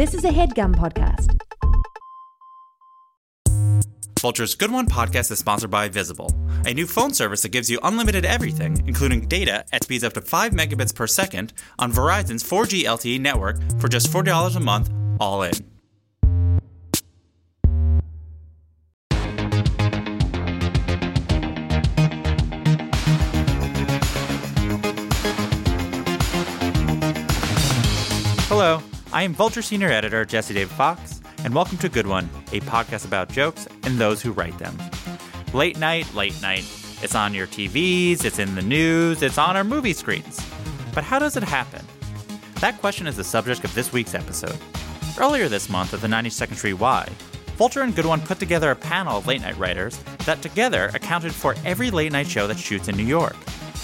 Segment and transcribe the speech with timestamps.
[0.00, 1.38] This is a headgum podcast.
[4.18, 6.34] Vulture's Good One podcast is sponsored by Visible,
[6.64, 10.22] a new phone service that gives you unlimited everything, including data at speeds up to
[10.22, 14.90] 5 megabits per second on Verizon's 4G LTE network for just $40 a month,
[15.20, 15.52] all in.
[29.12, 33.04] I am Vulture Senior Editor Jesse David Fox, and welcome to Good One, a podcast
[33.04, 34.78] about jokes and those who write them.
[35.52, 36.64] Late night, late night.
[37.02, 40.40] It's on your TVs, it's in the news, it's on our movie screens.
[40.94, 41.84] But how does it happen?
[42.60, 44.56] That question is the subject of this week's episode.
[45.18, 47.08] Earlier this month at the 92nd Street Y,
[47.56, 51.34] Vulture and Good One put together a panel of late night writers that together accounted
[51.34, 53.36] for every late night show that shoots in New York.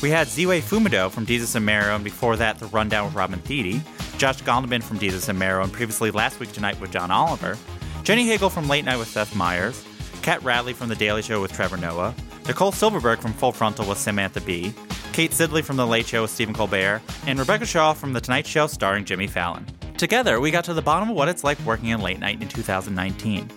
[0.02, 3.38] We had Ziwe Fumudoh from Desus and Mero, and before that, The Rundown with Robin
[3.40, 3.82] Thede,
[4.18, 7.56] Josh Gondelman from Desus and Mero, and previously Last Week Tonight with John Oliver,
[8.02, 9.82] Jenny Hagel from Late Night with Seth Meyers,
[10.20, 12.14] Kat Radley from The Daily Show with Trevor Noah,
[12.46, 14.74] Nicole Silverberg from Full Frontal with Samantha Bee,
[15.14, 18.46] Kate Sidley from The Late Show with Stephen Colbert, and Rebecca Shaw from The Tonight
[18.46, 19.64] Show starring Jimmy Fallon.
[19.96, 22.48] Together, we got to the bottom of what it's like working in late night in
[22.48, 23.50] 2019.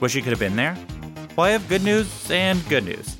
[0.00, 0.76] Wish you could have been there?
[1.34, 3.16] Well, I have good news and good news.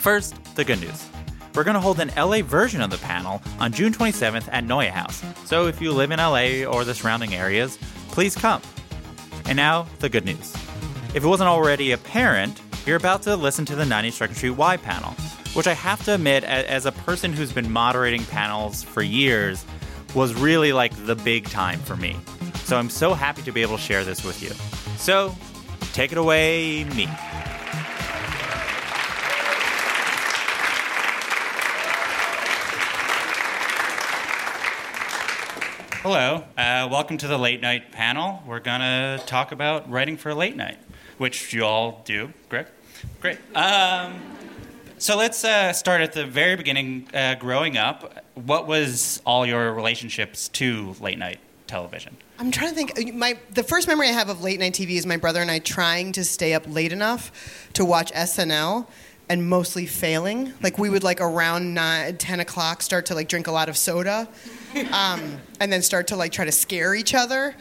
[0.00, 1.09] First, the good news.
[1.54, 4.90] We're going to hold an LA version of the panel on June 27th at Noya
[4.90, 5.22] House.
[5.44, 8.62] So if you live in LA or the surrounding areas, please come.
[9.46, 10.54] And now, the good news.
[11.14, 15.10] If it wasn't already apparent, you're about to listen to the 92nd Street Y panel,
[15.54, 19.64] which I have to admit, as a person who's been moderating panels for years,
[20.14, 22.16] was really like the big time for me.
[22.64, 24.50] So I'm so happy to be able to share this with you.
[24.96, 25.34] So,
[25.92, 27.08] take it away, me.
[36.02, 38.42] Hello, uh, welcome to the late night panel.
[38.46, 40.78] We're gonna talk about writing for late night,
[41.18, 42.32] which you all do.
[42.48, 42.68] Great,
[43.20, 43.36] great.
[43.54, 44.18] Um,
[44.96, 47.06] so let's uh, start at the very beginning.
[47.12, 52.16] Uh, growing up, what was all your relationships to late night television?
[52.38, 53.14] I'm trying to think.
[53.14, 55.58] My the first memory I have of late night TV is my brother and I
[55.58, 58.86] trying to stay up late enough to watch SNL
[59.30, 60.52] and mostly failing.
[60.60, 63.76] Like we would like around nine, 10 o'clock start to like drink a lot of
[63.76, 64.28] soda,
[64.90, 67.54] um, and then start to like try to scare each other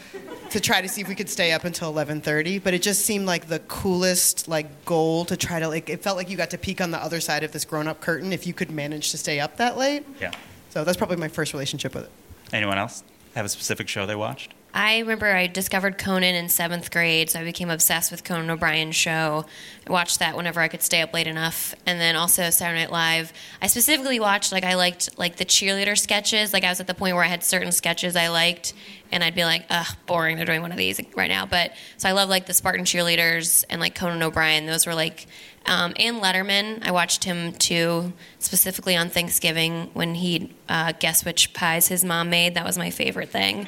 [0.49, 2.61] to try to see if we could stay up until 11:30.
[2.63, 5.89] But it just seemed like the coolest like goal to try to like.
[5.89, 8.33] It felt like you got to peek on the other side of this grown-up curtain
[8.33, 10.03] if you could manage to stay up that late.
[10.19, 10.31] Yeah.
[10.71, 12.11] So that's probably my first relationship with it.
[12.51, 13.03] Anyone else
[13.35, 14.55] have a specific show they watched?
[14.73, 18.95] I remember I discovered Conan in seventh grade, so I became obsessed with Conan O'Brien's
[18.95, 19.45] show.
[19.89, 23.33] Watched that whenever I could stay up late enough, and then also Saturday Night Live.
[23.59, 26.53] I specifically watched like I liked like the cheerleader sketches.
[26.53, 28.73] Like I was at the point where I had certain sketches I liked,
[29.11, 30.37] and I'd be like, ugh, boring.
[30.37, 31.47] They're doing one of these right now.
[31.47, 34.65] But so I love like the Spartan cheerleaders and like Conan O'Brien.
[34.67, 35.25] Those were like.
[35.65, 41.53] Um, and Letterman, I watched him too, specifically on Thanksgiving when he'd uh, guess which
[41.53, 42.55] pies his mom made.
[42.55, 43.67] That was my favorite thing.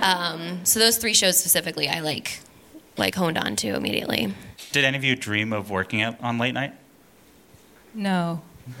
[0.00, 2.40] Um, so those three shows specifically, I like,
[2.96, 4.34] like honed on to immediately.
[4.72, 6.74] Did any of you dream of working out on late night?
[7.94, 8.42] No.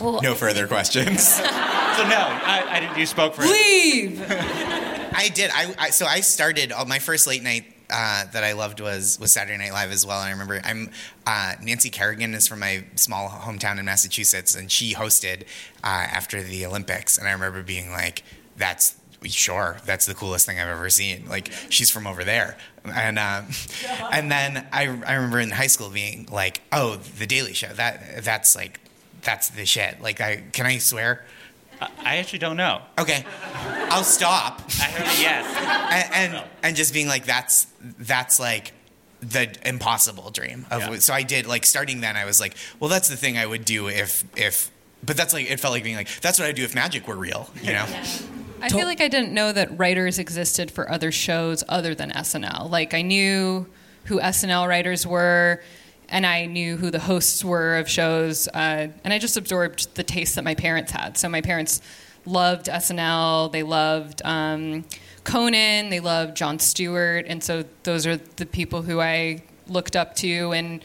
[0.00, 1.40] Well, No further questions.
[1.92, 2.96] So no, I, I didn't.
[2.96, 3.42] You spoke for.
[3.42, 4.24] Leave!
[4.30, 5.50] I did.
[5.52, 6.72] I, I so I started.
[6.72, 10.06] Uh, my first late night uh, that I loved was was Saturday Night Live as
[10.06, 10.18] well.
[10.20, 10.88] And I remember I'm
[11.26, 15.42] uh, Nancy Kerrigan is from my small hometown in Massachusetts, and she hosted
[15.84, 17.18] uh, after the Olympics.
[17.18, 18.22] And I remember being like,
[18.56, 18.96] "That's
[19.30, 23.42] sure, that's the coolest thing I've ever seen." Like she's from over there, and uh,
[24.12, 27.68] and then I I remember in high school being like, "Oh, the Daily Show.
[27.68, 28.78] That that's like."
[29.24, 30.00] That's the shit.
[30.02, 31.24] Like, I can I swear?
[31.80, 32.82] I, I actually don't know.
[32.98, 33.24] Okay,
[33.88, 34.60] I'll stop.
[34.80, 35.46] I heard a yes.
[36.12, 37.68] and and, and just being like that's
[38.00, 38.72] that's like
[39.20, 40.98] the impossible dream of Yeah.
[40.98, 43.64] so I did like starting then I was like well that's the thing I would
[43.64, 44.72] do if if
[45.04, 47.14] but that's like it felt like being like that's what I'd do if magic were
[47.14, 47.86] real you know
[48.62, 52.70] I feel like I didn't know that writers existed for other shows other than SNL.
[52.70, 53.66] Like I knew
[54.04, 55.60] who SNL writers were,
[56.08, 60.02] and I knew who the hosts were of shows, uh, and I just absorbed the
[60.02, 61.18] taste that my parents had.
[61.18, 61.80] So my parents
[62.24, 64.84] loved SNL, they loved um,
[65.24, 70.14] Conan, they loved Jon Stewart, and so those are the people who I looked up
[70.16, 70.84] to and.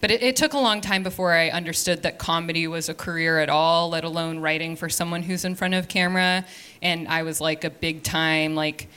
[0.00, 3.38] But it, it took a long time before I understood that comedy was a career
[3.38, 6.44] at all, let alone writing for someone who's in front of camera.
[6.82, 8.88] And I was like a big time like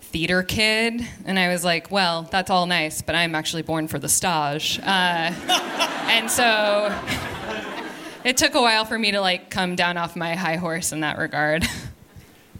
[0.00, 3.98] theater kid, and I was like, well, that's all nice, but I'm actually born for
[3.98, 4.78] the stage.
[4.78, 4.84] Uh,
[6.08, 6.96] and so
[8.24, 11.00] it took a while for me to like come down off my high horse in
[11.00, 11.66] that regard.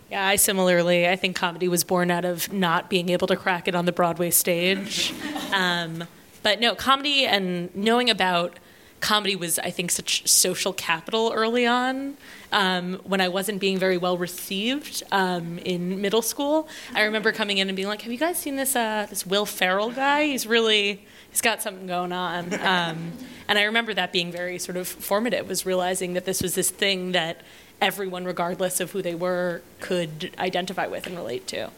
[0.08, 3.66] Yeah, I similarly, I think comedy was born out of not being able to crack
[3.66, 5.12] it on the Broadway stage.
[5.52, 6.04] Um,
[6.46, 8.60] but no, comedy and knowing about
[9.00, 12.16] comedy was, I think, such social capital early on.
[12.52, 17.58] Um, when I wasn't being very well received um, in middle school, I remember coming
[17.58, 20.26] in and being like, "Have you guys seen this uh, this Will Ferrell guy?
[20.26, 23.12] He's really he's got something going on." Um,
[23.48, 26.70] and I remember that being very sort of formative, was realizing that this was this
[26.70, 27.40] thing that
[27.80, 31.72] everyone, regardless of who they were, could identify with and relate to.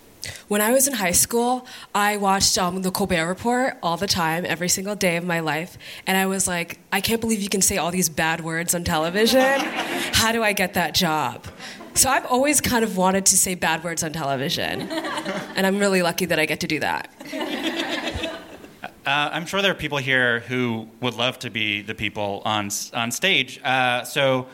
[0.49, 4.45] When I was in high school, I watched um, the Colbert Report all the time,
[4.47, 5.79] every single day of my life.
[6.07, 8.85] And I was like, I can't believe you can say all these bad words on
[8.85, 9.61] television.
[10.13, 11.47] How do I get that job?
[11.95, 14.83] So I've always kind of wanted to say bad words on television.
[14.83, 17.11] And I'm really lucky that I get to do that.
[19.09, 22.69] Uh, I'm sure there are people here who would love to be the people on
[22.93, 23.59] on stage.
[23.65, 24.47] Uh, so,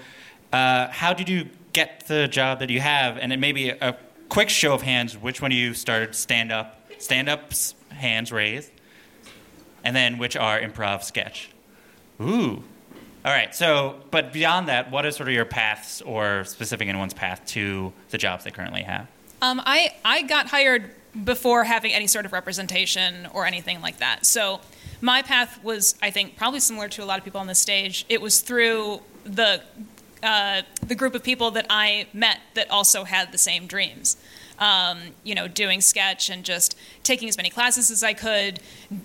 [0.53, 3.19] uh, how did you get the job that you have?
[3.19, 3.97] And it may be a
[4.35, 5.17] quick show of hands.
[5.17, 6.91] Which one of you started stand up?
[6.99, 8.73] Stand ups, hands raised,
[9.85, 11.51] and then which are improv sketch?
[12.21, 12.65] Ooh.
[13.25, 13.55] All right.
[13.55, 17.93] So, but beyond that, what is sort of your paths or specific anyone's path to
[18.11, 19.07] the jobs they currently have?
[19.41, 20.91] Um, I I got hired
[21.23, 24.27] before having any sort of representation or anything like that.
[24.27, 24.61] So
[25.01, 28.05] my path was, I think, probably similar to a lot of people on the stage.
[28.09, 29.63] It was through the
[30.25, 34.17] uh, the group of people that I met that also had the same dreams.
[34.57, 38.61] Um, you know, doing sketch and just taking as many classes as I could,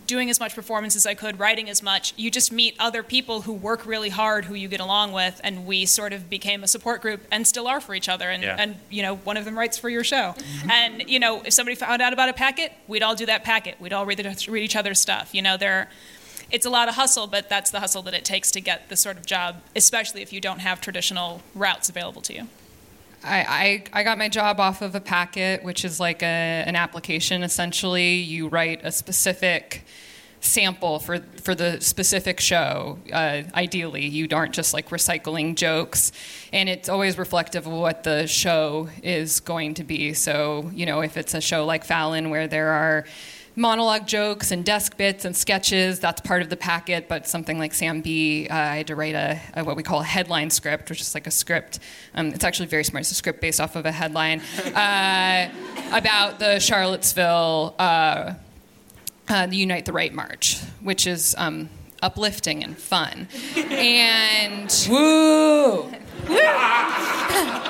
[0.06, 2.14] doing as much performance as I could, writing as much.
[2.18, 5.66] You just meet other people who work really hard, who you get along with, and
[5.66, 8.30] we sort of became a support group and still are for each other.
[8.30, 8.58] And, Yeah.
[8.60, 10.36] and you know, one of them writes for your show.
[10.72, 13.82] and you know, if somebody found out about a packet, we'd all do that packet.
[13.82, 15.34] We'd all read, the, read each other's stuff.
[15.34, 15.90] You know, there.
[16.52, 19.02] It's a lot of hustle, but that's the hustle that it takes to get this
[19.02, 22.48] sort of job, especially if you don't have traditional routes available to you.
[23.24, 26.76] I, I, I got my job off of a packet, which is like a, an
[26.76, 28.14] application essentially.
[28.14, 29.84] You write a specific
[30.42, 34.06] sample for, for the specific show, uh, ideally.
[34.06, 36.12] You aren't just like recycling jokes.
[36.54, 40.14] And it's always reflective of what the show is going to be.
[40.14, 43.06] So, you know, if it's a show like Fallon where there are
[43.60, 46.00] monologue jokes and desk bits and sketches.
[46.00, 47.08] That's part of the packet.
[47.08, 50.00] But something like Sam Bee, uh, I had to write a, a what we call
[50.00, 51.80] a headline script, which is like a script.
[52.16, 53.02] Um, it's actually very smart.
[53.02, 54.42] It's a script based off of a headline
[54.74, 55.50] uh,
[55.92, 58.34] about the Charlottesville, uh,
[59.28, 61.70] uh, the Unite the Right March, which is um,
[62.02, 63.28] uplifting and fun.
[63.56, 65.92] and Woo!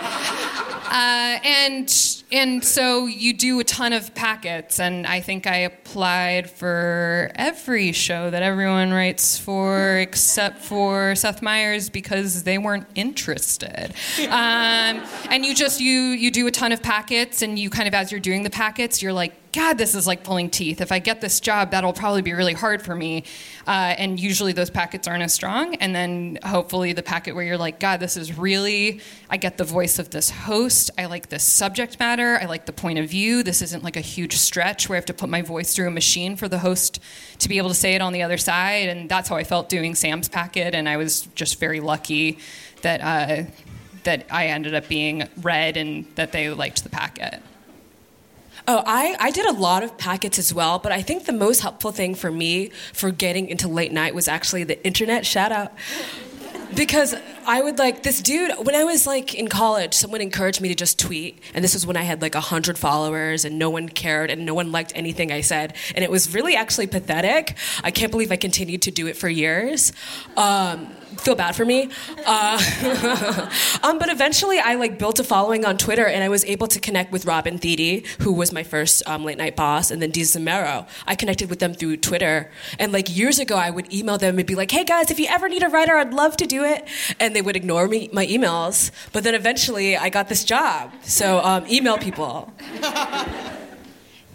[0.92, 6.50] Uh, and and so you do a ton of packets, and I think I applied
[6.50, 13.94] for every show that everyone writes for, except for Seth Meyers because they weren't interested.
[14.18, 17.94] Um, and you just you you do a ton of packets, and you kind of
[17.94, 20.80] as you're doing the packets, you're like, God, this is like pulling teeth.
[20.80, 23.24] If I get this job, that'll probably be really hard for me.
[23.66, 25.74] Uh, and usually those packets aren't as strong.
[25.75, 29.63] And then hopefully the packet where you're like, God, this is really, I get the
[29.63, 30.92] voice of this host.
[31.00, 32.38] I like this subject matter.
[32.40, 33.42] I like the point of view.
[33.42, 35.92] This isn't like a huge stretch where I have to put my voice through a
[35.92, 37.00] machine for the host
[37.40, 38.88] to be able to say it on the other side.
[38.88, 40.75] And that's how I felt doing Sam's packet.
[40.75, 42.38] And I was just very lucky
[42.84, 43.50] that, uh,
[44.04, 47.42] that I ended up being read and that they liked the packet.
[48.71, 51.61] Oh, I, I did a lot of packets as well, but I think the most
[51.61, 55.26] helpful thing for me for getting into late night was actually the internet.
[55.26, 55.73] Shout out.
[56.76, 57.16] Because
[57.47, 60.76] I would like this dude, when I was like in college, someone encouraged me to
[60.76, 61.42] just tweet.
[61.56, 64.54] And this was when I had like 100 followers and no one cared and no
[64.54, 65.76] one liked anything I said.
[65.95, 67.57] And it was really actually pathetic.
[67.83, 69.94] I can't believe I continued to do it for years.
[70.38, 71.90] Um, feel bad for me.
[72.26, 73.49] Uh,
[73.83, 76.80] um, but eventually, I like built a following on Twitter, and I was able to
[76.80, 80.21] connect with Robin Thede, who was my first um, late night boss, and then Dee
[80.21, 80.88] Zamero.
[81.07, 84.47] I connected with them through Twitter, and like years ago, I would email them and
[84.47, 86.88] be like, "Hey guys, if you ever need a writer, I'd love to do it,"
[87.19, 88.92] and they would ignore me my emails.
[89.14, 90.94] But then eventually, I got this job.
[91.04, 92.54] So um, email people.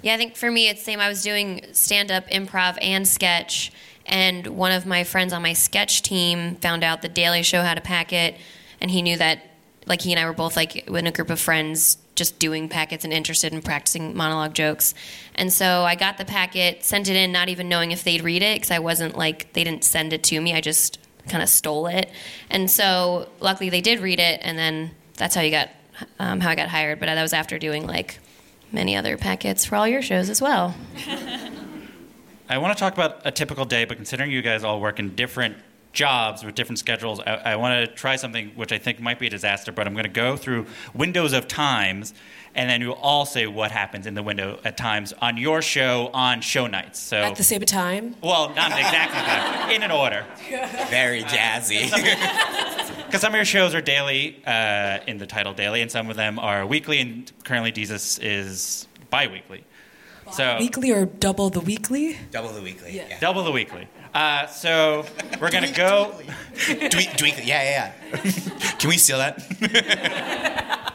[0.05, 1.00] Yeah, I think for me it's the same.
[1.00, 3.73] I was doing stand up, improv, and sketch.
[4.07, 7.79] And one of my friends on my sketch team found out the Daily Show had
[7.79, 8.37] a packet,
[8.81, 9.41] and he knew that,
[9.87, 13.03] like, he and I were both, like, in a group of friends just doing packets
[13.05, 14.95] and interested in practicing monologue jokes.
[15.35, 18.43] And so I got the packet, sent it in, not even knowing if they'd read
[18.43, 20.55] it, because I wasn't, like, they didn't send it to me.
[20.55, 22.11] I just kind of stole it.
[22.51, 25.71] And so luckily they did read it, and then that's how you got,
[26.19, 27.01] um, how I got hired.
[27.01, 28.19] But that was after doing, like,
[28.71, 30.75] many other packets for all your shows as well.
[32.49, 35.15] I want to talk about a typical day, but considering you guys all work in
[35.15, 35.57] different
[35.95, 37.21] jobs with different schedules.
[37.21, 39.95] I, I want to try something which I think might be a disaster, but I'm
[39.95, 42.13] going to go through windows of times,
[42.55, 46.11] and then you'll all say what happens in the window at times on your show
[46.13, 46.99] on show nights.
[46.99, 48.17] So At the same time?
[48.23, 50.27] well, not exactly that, in an order.
[50.91, 51.91] Very jazzy.
[53.07, 56.17] Because some of your shows are daily, uh, in the title daily, and some of
[56.17, 59.63] them are weekly, and currently Desus is bi-weekly.
[60.37, 62.17] So Weekly or double the weekly?
[62.33, 62.97] Double the weekly.
[62.97, 63.19] Yeah.
[63.21, 63.87] double the weekly.
[64.12, 65.05] Uh, so
[65.41, 66.12] we're gonna go.
[66.57, 67.45] Dwe- dweekly.
[67.45, 68.21] Yeah, yeah, yeah.
[68.79, 69.41] Can we steal that?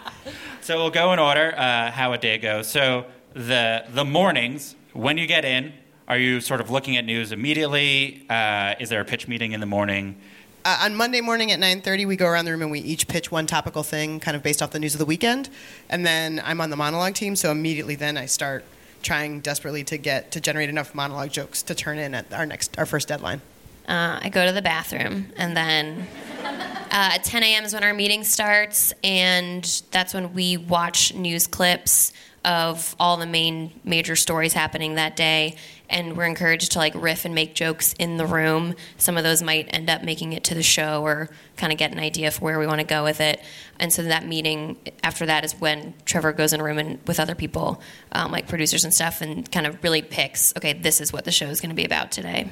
[0.61, 2.67] So we'll go in order uh, how a day goes.
[2.67, 5.73] So the the mornings when you get in,
[6.07, 8.23] are you sort of looking at news immediately?
[8.29, 10.15] Uh, is there a pitch meeting in the morning?
[10.63, 13.31] Uh, on Monday morning at 9:30, we go around the room and we each pitch
[13.31, 15.49] one topical thing, kind of based off the news of the weekend.
[15.89, 18.63] And then I'm on the monologue team, so immediately then I start
[19.01, 22.77] trying desperately to get to generate enough monologue jokes to turn in at our next
[22.77, 23.41] our first deadline.
[23.87, 26.07] Uh, I go to the bathroom, and then
[26.43, 27.63] uh, at 10 a.m.
[27.63, 32.13] is when our meeting starts, and that's when we watch news clips
[32.45, 35.55] of all the main major stories happening that day.
[35.89, 38.75] And we're encouraged to like riff and make jokes in the room.
[38.97, 41.91] Some of those might end up making it to the show, or kind of get
[41.91, 43.41] an idea for where we want to go with it.
[43.79, 47.19] And so that meeting after that is when Trevor goes in a room and with
[47.19, 47.81] other people,
[48.11, 51.31] um, like producers and stuff, and kind of really picks, okay, this is what the
[51.31, 52.49] show is going to be about today.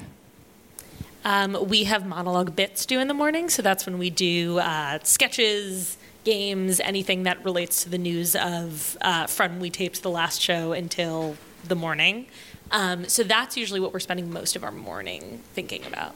[1.24, 5.00] Um, we have monologue bits due in the morning, so that's when we do uh,
[5.02, 5.97] sketches,
[6.28, 10.72] games, anything that relates to the news of uh, from we taped the last show
[10.72, 12.26] until the morning.
[12.70, 16.14] Um, so that's usually what we're spending most of our morning thinking about.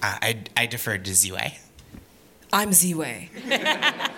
[0.00, 1.58] Uh, I, I deferred to Ziwe.
[2.52, 3.28] I'm Ziwe.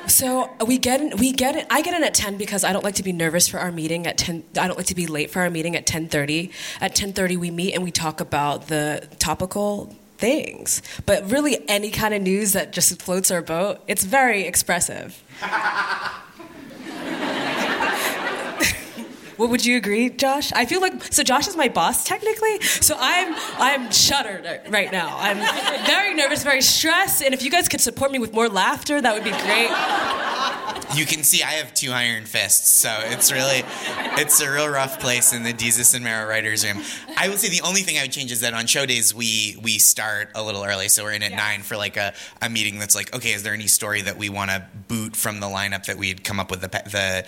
[0.10, 1.66] so we get in, we get it.
[1.70, 4.06] I get in at 10 because I don't like to be nervous for our meeting
[4.06, 4.44] at 10.
[4.60, 6.50] I don't like to be late for our meeting at 10:30.
[6.82, 10.82] At 10:30 we meet and we talk about the topical things.
[11.06, 15.22] But really any kind of news that just floats our boat, it's very expressive.
[19.38, 20.52] Well, would you agree, Josh?
[20.52, 21.22] I feel like so.
[21.22, 25.16] Josh is my boss technically, so I'm I'm shuddered right now.
[25.16, 25.38] I'm
[25.86, 29.14] very nervous, very stressed, and if you guys could support me with more laughter, that
[29.14, 29.70] would be great.
[30.96, 33.62] You can see I have two iron fists, so it's really,
[34.20, 36.82] it's a real rough place in the Desus and Mero writers' room.
[37.16, 39.56] I would say the only thing I would change is that on show days we
[39.62, 42.78] we start a little early, so we're in at nine for like a, a meeting
[42.78, 45.84] that's like, okay, is there any story that we want to boot from the lineup
[45.86, 47.24] that we had come up with the the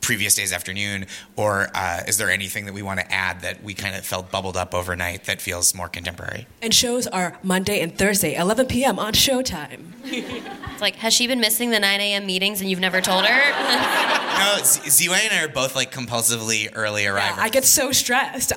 [0.00, 3.74] previous day's afternoon, or uh, is there anything that we want to add that we
[3.74, 6.46] kind of felt bubbled up overnight that feels more contemporary?
[6.62, 8.98] And shows are Monday and Thursday, 11 p.m.
[8.98, 9.92] on Showtime.
[10.76, 12.26] It's like, has she been missing the 9 a.m.
[12.26, 14.12] meetings and you've never told her?
[14.36, 17.38] No, Z- Ziwe and I are both like compulsively early arrivals.
[17.40, 18.52] I get so stressed.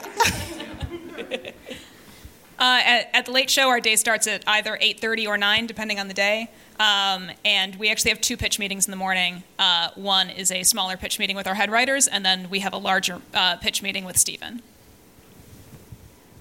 [2.59, 5.97] Uh, at, at the late show, our day starts at either 8:30 or 9, depending
[5.97, 6.51] on the day.
[6.79, 9.43] Um, and we actually have two pitch meetings in the morning.
[9.59, 12.73] Uh, one is a smaller pitch meeting with our head writers, and then we have
[12.73, 14.61] a larger uh, pitch meeting with Stephen.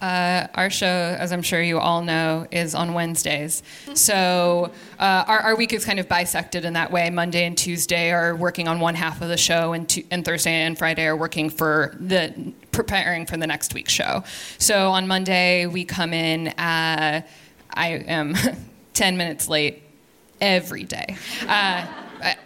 [0.00, 3.64] Uh, our show, as I'm sure you all know, is on Wednesdays.
[3.94, 7.10] So uh, our, our week is kind of bisected in that way.
[7.10, 10.78] Monday and Tuesday are working on one half of the show, and, and Thursday and
[10.78, 14.22] Friday are working for the preparing for the next week's show.
[14.58, 16.48] So on Monday we come in.
[16.48, 17.22] Uh,
[17.74, 18.36] I am
[18.94, 19.82] 10 minutes late
[20.40, 21.16] every day.
[21.46, 21.86] Uh,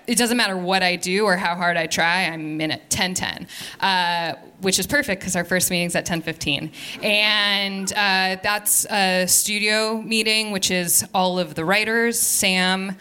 [0.07, 2.25] it doesn't matter what I do or how hard I try.
[2.25, 3.47] I'm in at 10:10,
[3.81, 6.71] uh, which is perfect because our first meeting's at 10:15,
[7.03, 12.97] and uh, that's a studio meeting, which is all of the writers, Sam.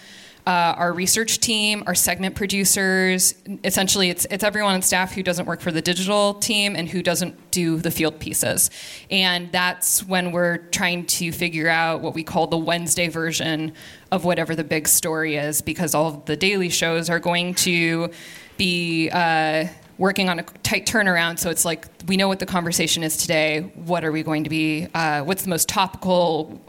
[0.48, 5.45] Uh, our research team, our segment producers, essentially it's, it's everyone on staff who doesn't
[5.45, 8.71] work for the digital team and who doesn't do the field pieces.
[9.12, 13.74] And that's when we're trying to figure out what we call the Wednesday version
[14.12, 18.10] of whatever the big story is, because all of the daily shows are going to
[18.57, 19.67] be uh,
[20.00, 21.38] working on a tight turnaround.
[21.38, 23.62] So it's like we know what the conversation is today.
[23.75, 24.88] What are we going to be?
[24.95, 26.60] Uh, what's the most topical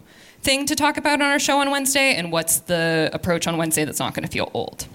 [0.43, 3.85] thing to talk about on our show on Wednesday, and what's the approach on Wednesday
[3.85, 4.87] that's not going to feel old?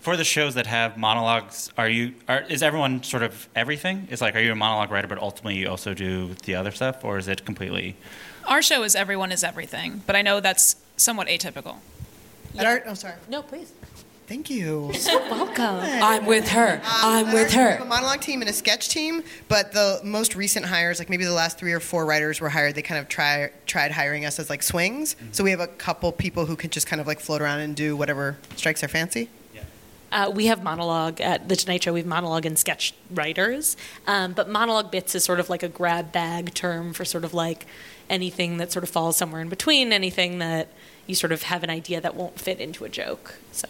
[0.00, 4.08] For the shows that have monologues, are you are, is everyone sort of everything?
[4.10, 7.04] It's like are you a monologue writer, but ultimately you also do the other stuff,
[7.04, 7.96] or is it completely?
[8.46, 11.76] Our show is Everyone is Everything, but I know that's somewhat atypical.
[12.56, 13.14] At our, oh, sorry.
[13.28, 13.72] No, please.
[14.28, 14.84] Thank you.
[14.92, 15.80] You're so Welcome.
[15.82, 16.80] I'm with her.
[16.84, 17.84] I'm At with our- We have her.
[17.84, 21.32] a monologue team and a sketch team, but the most recent hires, like maybe the
[21.32, 24.50] last three or four writers were hired, they kind of try, tried hiring us as
[24.50, 25.16] like swings.
[25.32, 27.74] So we have a couple people who can just kind of like float around and
[27.74, 29.30] do whatever strikes their fancy.
[30.10, 31.92] Uh, we have monologue at the Tonight Show.
[31.92, 35.68] We have monologue and sketch writers, um, but monologue bits is sort of like a
[35.68, 37.66] grab bag term for sort of like
[38.08, 40.68] anything that sort of falls somewhere in between, anything that
[41.06, 43.34] you sort of have an idea that won't fit into a joke.
[43.52, 43.68] So.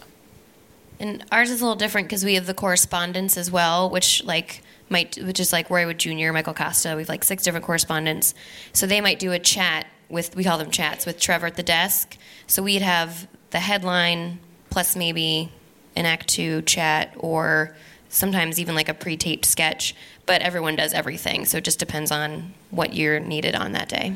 [0.99, 4.61] And ours is a little different because we have the correspondents as well, which like
[4.89, 6.95] might, which is like Roy Wood Jr., Michael Kosta.
[6.95, 8.33] We have like six different correspondents,
[8.73, 10.35] so they might do a chat with.
[10.35, 12.17] We call them chats with Trevor at the desk.
[12.47, 14.39] So we'd have the headline
[14.69, 15.51] plus maybe
[15.95, 17.75] an act two chat or
[18.09, 19.95] sometimes even like a pre-taped sketch.
[20.25, 24.15] But everyone does everything, so it just depends on what you're needed on that day.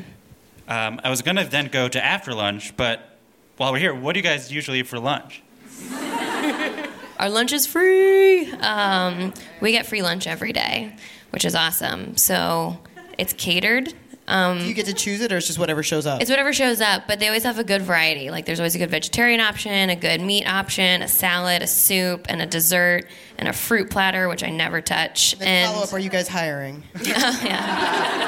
[0.68, 3.18] Um, I was going to then go to after lunch, but
[3.56, 5.42] while we're here, what do you guys usually eat for lunch?
[7.18, 8.50] Our lunch is free.
[8.52, 10.94] Um, we get free lunch every day,
[11.30, 12.16] which is awesome.
[12.16, 12.78] So
[13.18, 13.94] it's catered.
[14.26, 16.22] Um, Do you get to choose it, or it's just whatever shows up?
[16.22, 18.30] it's whatever shows up, but they always have a good variety.
[18.30, 22.24] Like there's always a good vegetarian option, a good meat option, a salad, a soup,
[22.30, 23.02] and a dessert,
[23.38, 25.38] and a fruit platter, which I never touch.
[25.38, 25.92] Then and follow up.
[25.92, 26.82] Are you guys hiring?
[27.04, 28.22] Yeah.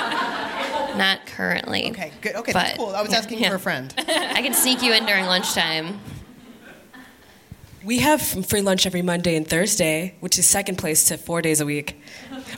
[0.98, 1.90] not currently.
[1.90, 2.36] Okay, good.
[2.36, 2.94] Okay, But- cool.
[2.94, 3.48] I was asking yeah.
[3.50, 3.92] for a friend.
[3.98, 5.98] I can sneak you in during lunchtime.
[7.86, 11.60] We have free lunch every Monday and Thursday, which is second place to four days
[11.60, 11.98] a week.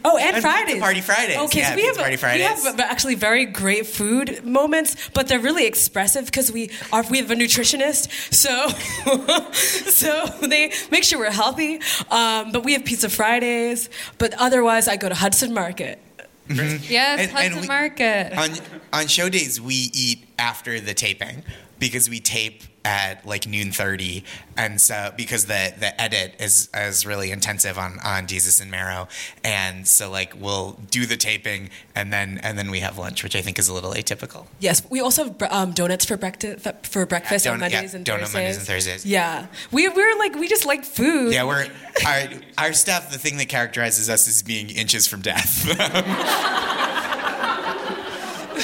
[0.04, 0.66] Oh, and, And Fridays.
[0.74, 1.36] Pizza Party Fridays.
[1.36, 2.62] Okay, Yeah, so we Pizza have Party Fridays.
[2.62, 7.18] we have actually very great food moments, but they're really expressive because we are we
[7.18, 8.68] have a nutritionist, so
[9.52, 11.80] so they make sure we're healthy.
[12.10, 13.90] Um, but we have Pizza Fridays.
[14.18, 16.00] But otherwise, I go to Hudson Market.
[16.48, 18.32] Yes, And- and Hudson we- Market.
[18.38, 18.50] on
[18.94, 21.42] on show days we eat after the taping
[21.78, 24.24] because we tape at like noon 30
[24.56, 29.08] and so because the the edit is is really intensive on on Desus and Mero
[29.44, 33.36] and so like we'll do the taping and then and then we have lunch which
[33.36, 37.04] I think is a little atypical Yes, we also have um, donuts for breakfast for
[37.04, 38.34] breakfast Yeah, on Mondays yeah, and donut Thursdays.
[38.34, 39.04] Mondays and Thursdays.
[39.06, 41.34] Yeah, we we're like we just like food.
[41.34, 41.66] yeah we're
[42.06, 42.22] our,
[42.56, 45.64] our stuff the thing that characterizes us is being inches from death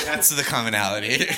[0.07, 1.27] that's the commonality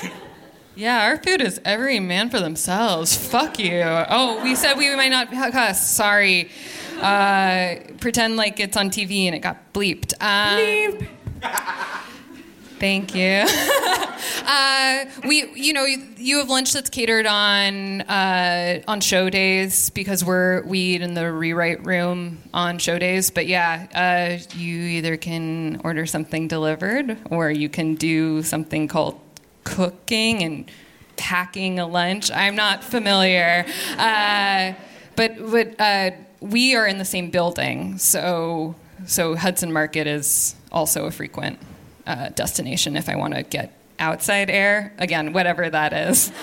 [0.77, 3.17] Yeah, our food is every man for themselves.
[3.17, 3.81] Fuck you.
[3.83, 5.89] Oh, we said we might not cuss.
[5.89, 6.51] Sorry.
[7.01, 10.13] Uh, pretend like it's on TV and it got bleeped.
[10.21, 11.03] Uh,
[12.79, 13.47] Thank you.
[14.47, 19.89] uh, we, you know, you, you have lunch that's catered on uh, on show days
[19.89, 23.31] because we're we eat in the rewrite room on show days.
[23.31, 29.19] But yeah, uh, you either can order something delivered or you can do something called
[29.67, 30.71] cooking and
[31.17, 32.31] packing a lunch.
[32.31, 33.67] I'm not familiar,
[33.99, 34.73] uh,
[35.17, 38.75] but but uh, we are in the same building, so
[39.07, 41.59] so Hudson Market is also a frequent
[42.07, 44.95] uh, destination if I want to get outside air.
[44.99, 46.33] Again, whatever that is.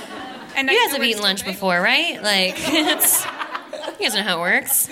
[0.55, 1.53] And You I guys have eaten lunch today.
[1.53, 2.21] before, right?
[2.21, 4.85] Like, it's, you guys know how it works.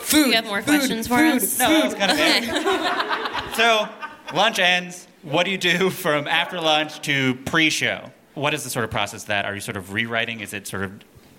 [0.00, 0.28] food.
[0.28, 1.42] You have more food, questions for food.
[1.42, 1.58] us?
[1.58, 3.54] No, that was kind of it.
[3.56, 3.86] So,
[4.34, 5.07] lunch ends.
[5.22, 8.10] What do you do from after lunch to pre-show?
[8.34, 10.40] What is the sort of process that are you sort of rewriting?
[10.40, 10.92] Is it sort of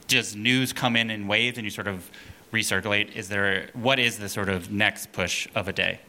[0.07, 2.09] does news come in in waves and you sort of
[2.51, 3.15] recirculate?
[3.15, 5.99] Is there what is the sort of next push of a day?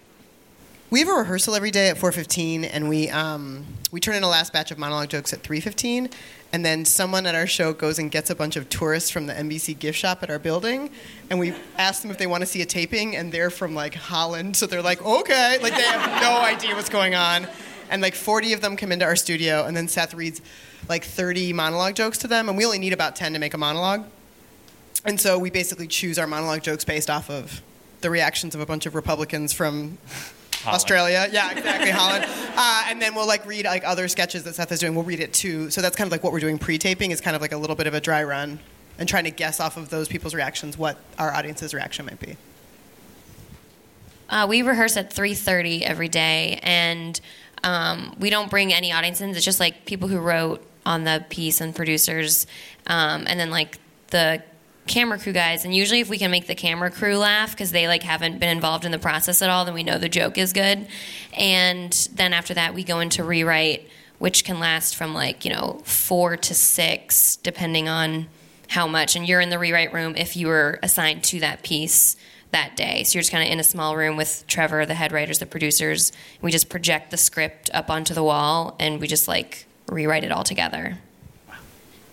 [0.91, 4.29] We have a rehearsal every day at 4:15, and we um, we turn in a
[4.29, 6.11] last batch of monologue jokes at 3:15,
[6.53, 9.33] and then someone at our show goes and gets a bunch of tourists from the
[9.33, 10.91] NBC gift shop at our building,
[11.31, 13.95] and we ask them if they want to see a taping, and they're from like
[13.95, 17.47] Holland, so they're like, okay, like they have no idea what's going on,
[17.89, 20.43] and like 40 of them come into our studio, and then Seth reads
[20.89, 23.59] like 30 monologue jokes to them, and we only need about 10 to make a
[23.59, 24.07] monologue,
[25.05, 27.63] and so we basically choose our monologue jokes based off of
[28.01, 29.97] the reactions of a bunch of Republicans from
[30.63, 30.77] Holland.
[30.77, 31.29] Australia.
[31.31, 32.27] Yeah, exactly, Holland.
[32.63, 34.95] Uh, and then we'll like read like other sketches that Seth is doing.
[34.95, 35.71] We'll read it too.
[35.71, 37.77] So that's kind of like what we're doing pre-taping is kind of like a little
[37.77, 38.59] bit of a dry run
[38.99, 42.37] and trying to guess off of those people's reactions what our audience's reaction might be.
[44.29, 47.21] Uh, we rehearse at 3.30 every day, and
[47.65, 49.31] um, we don't bring any audience in.
[49.31, 52.47] It's just like people who wrote on the piece and producers,
[52.87, 54.43] um, and then like the
[54.91, 55.65] camera crew guys.
[55.65, 58.51] And usually, if we can make the camera crew laugh because they like haven't been
[58.51, 60.87] involved in the process at all, then we know the joke is good.
[61.33, 65.81] And then after that, we go into rewrite, which can last from like you know
[65.85, 68.29] four to six, depending on
[68.69, 69.17] how much.
[69.17, 72.17] And you're in the rewrite room if you were assigned to that piece
[72.51, 73.05] that day.
[73.05, 75.47] So you're just kind of in a small room with Trevor, the head writers, the
[75.47, 76.13] producers.
[76.43, 80.33] We just project the script up onto the wall and we just like rewrite it
[80.33, 80.99] all together.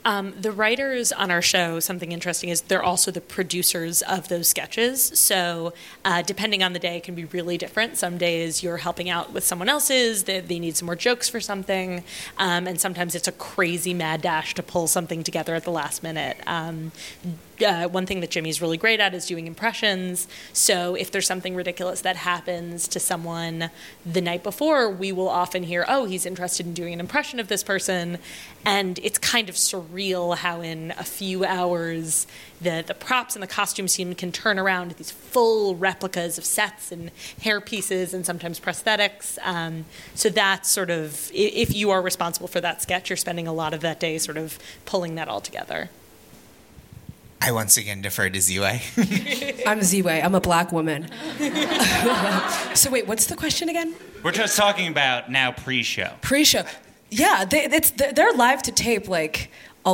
[0.08, 4.48] Um, the writers on our show, something interesting is they're also the producers of those
[4.48, 5.04] sketches.
[5.04, 5.74] So,
[6.06, 7.98] uh, depending on the day, it can be really different.
[7.98, 11.42] Some days you're helping out with someone else's, they, they need some more jokes for
[11.42, 12.06] something.
[12.38, 16.04] Um, and sometimes it's a crazy mad dash to pull something together at the last
[16.04, 16.38] minute.
[16.48, 16.94] Um,
[17.62, 20.28] uh, one thing that Jimmy's really great at is doing impressions.
[20.54, 23.70] So if there's something ridiculous that happens to someone
[24.06, 27.48] the night before, we will often hear, oh, he's interested in doing an impression of
[27.48, 28.18] this person.
[28.66, 32.28] And it's kind of surreal how in a few hours
[32.60, 36.92] the, the props and the costume team can turn around these full replicas of sets
[36.92, 39.38] and hair pieces and sometimes prosthetics.
[39.44, 43.54] Um, so that's sort of, if you are responsible for that sketch, you're spending a
[43.54, 45.90] lot of that day sort of pulling that all together.
[47.42, 49.64] I once again defer to Ziwe.
[49.68, 50.24] I'm Ziwe.
[50.24, 51.08] I'm a black woman.
[52.74, 53.94] so wait, what's the question again?
[54.24, 56.14] We're just talking about now pre-show.
[56.22, 56.64] Pre-show.
[57.10, 59.50] Yeah, they, it's they're live to tape like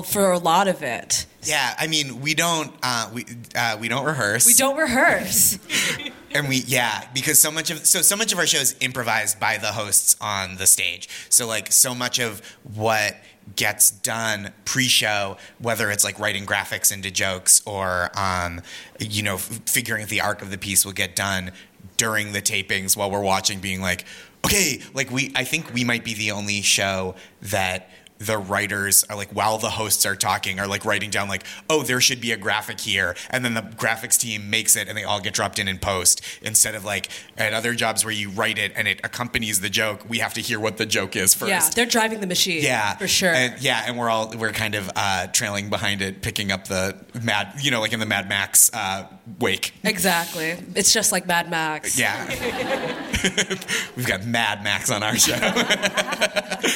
[0.06, 1.28] for a lot of it.
[1.44, 3.26] yeah, I mean, we don't uh, we
[3.56, 4.48] uh, we don't rehearse.
[4.48, 5.60] We don't rehearse.
[6.34, 9.40] and we yeah because so much of so so much of our show is improvised
[9.40, 12.42] by the hosts on the stage so like so much of
[12.74, 13.16] what
[13.56, 18.62] gets done pre-show whether it's like writing graphics into jokes or um,
[19.00, 21.52] you know f- figuring the arc of the piece will get done
[21.98, 24.06] during the tapings while we're watching being like
[24.46, 27.90] okay like we i think we might be the only show that
[28.26, 31.84] the writers are like while the hosts are talking are like writing down like oh
[31.84, 35.04] there should be a graphic here and then the graphics team makes it and they
[35.04, 38.58] all get dropped in in post instead of like at other jobs where you write
[38.58, 41.50] it and it accompanies the joke we have to hear what the joke is first
[41.50, 42.64] yeah, they're driving the machine.
[42.64, 43.34] yeah for sure.
[43.34, 46.96] and, yeah and we're all we're kind of uh, trailing behind it picking up the
[47.22, 49.08] mad you know like in the mad max uh,
[49.40, 50.56] wake exactly.
[50.76, 51.98] It's just like Mad Max.
[51.98, 52.28] yeah
[53.96, 55.34] we've got mad max on our show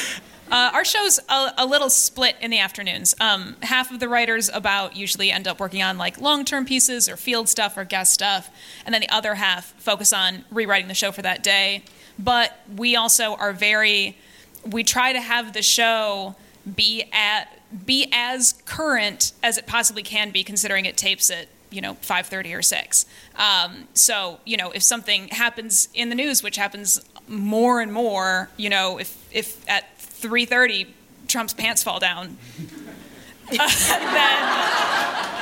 [0.50, 3.14] Uh, our show's a, a little split in the afternoons.
[3.20, 7.16] Um, half of the writers about usually end up working on like long-term pieces or
[7.16, 8.50] field stuff or guest stuff,
[8.86, 11.82] and then the other half focus on rewriting the show for that day.
[12.18, 14.16] But we also are very,
[14.64, 16.34] we try to have the show
[16.74, 21.80] be at be as current as it possibly can be, considering it tapes at you
[21.80, 23.06] know 5:30 or 6.
[23.36, 28.48] Um, so you know if something happens in the news, which happens more and more,
[28.56, 30.88] you know if if at 3:30
[31.26, 32.38] Trump's pants fall down,
[33.50, 33.58] then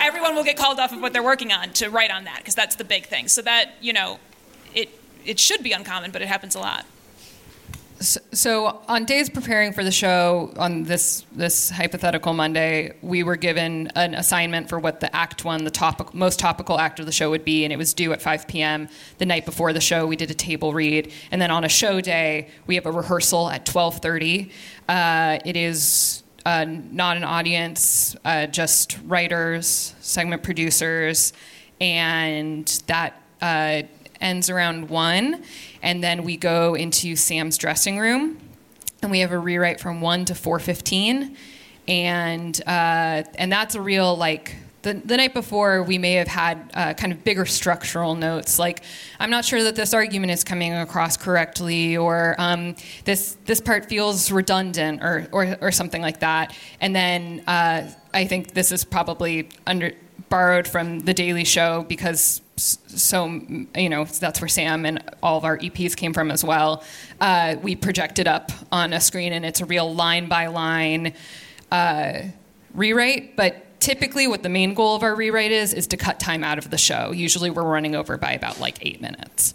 [0.02, 2.54] everyone will get called off of what they're working on to write on that because
[2.54, 3.28] that's the big thing.
[3.28, 4.18] So that you know
[4.74, 4.88] it
[5.24, 6.84] it should be uncommon, but it happens a lot.
[8.00, 13.90] So, on days preparing for the show on this this hypothetical Monday, we were given
[13.94, 17.30] an assignment for what the act one, the topic, most topical act of the show
[17.30, 18.88] would be, and it was due at 5 p.m.
[19.16, 20.06] the night before the show.
[20.06, 23.48] We did a table read, and then on a show day, we have a rehearsal
[23.48, 24.50] at 12:30.
[24.86, 31.32] Uh, it is uh, not an audience, uh, just writers, segment producers,
[31.80, 33.82] and that uh,
[34.20, 35.42] ends around one.
[35.82, 38.38] And then we go into Sam's dressing room,
[39.02, 41.36] and we have a rewrite from one to four fifteen,
[41.86, 44.56] and uh, and that's a real like.
[44.82, 48.84] The, the night before, we may have had uh, kind of bigger structural notes, like
[49.18, 53.88] I'm not sure that this argument is coming across correctly, or um, this this part
[53.88, 56.54] feels redundant, or, or or something like that.
[56.80, 59.92] And then uh, I think this is probably under
[60.28, 63.26] borrowed from the Daily Show because so
[63.74, 66.82] you know that's where Sam and all of our EPs came from as well.
[67.20, 71.12] Uh, we project it up on a screen, and it's a real line by line
[71.70, 72.22] uh,
[72.74, 73.36] rewrite.
[73.36, 76.58] But typically, what the main goal of our rewrite is is to cut time out
[76.58, 77.12] of the show.
[77.12, 79.54] Usually, we're running over by about like eight minutes.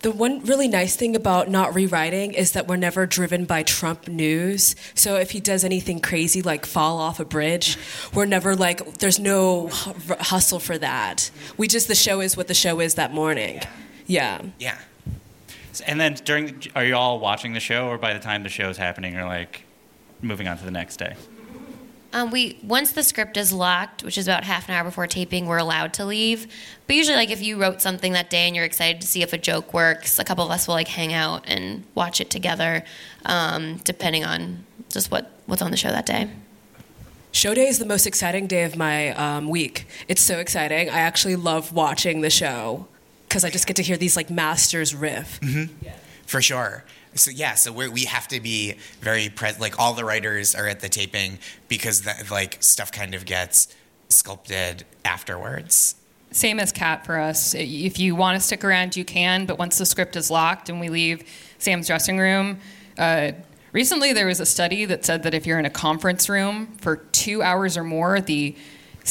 [0.00, 4.08] The one really nice thing about not rewriting is that we're never driven by Trump
[4.08, 4.74] news.
[4.94, 7.76] So if he does anything crazy like fall off a bridge,
[8.14, 11.30] we're never like, there's no hustle for that.
[11.58, 13.60] We just, the show is what the show is that morning.
[14.06, 14.40] Yeah.
[14.58, 14.78] yeah
[15.86, 18.70] And then during, are you all watching the show, or by the time the show
[18.70, 19.64] is happening, or like
[20.22, 21.14] moving on to the next day?
[22.12, 25.46] Um, we once the script is locked, which is about half an hour before taping,
[25.46, 26.46] we're allowed to leave.
[26.86, 29.32] But usually, like if you wrote something that day and you're excited to see if
[29.32, 32.82] a joke works, a couple of us will like hang out and watch it together,
[33.26, 36.28] um, depending on just what what's on the show that day.
[37.32, 39.86] Show day is the most exciting day of my um, week.
[40.08, 40.90] It's so exciting.
[40.90, 42.88] I actually love watching the show
[43.28, 45.38] because I just get to hear these like masters riff.
[46.26, 46.84] for sure.
[47.14, 49.60] So yeah, so we we have to be very present.
[49.60, 53.74] Like all the writers are at the taping because that like stuff kind of gets
[54.08, 55.96] sculpted afterwards.
[56.32, 57.54] Same as Kat for us.
[57.54, 59.46] If you want to stick around, you can.
[59.46, 61.24] But once the script is locked and we leave
[61.58, 62.60] Sam's dressing room,
[62.96, 63.32] uh,
[63.72, 66.96] recently there was a study that said that if you're in a conference room for
[66.96, 68.54] two hours or more, the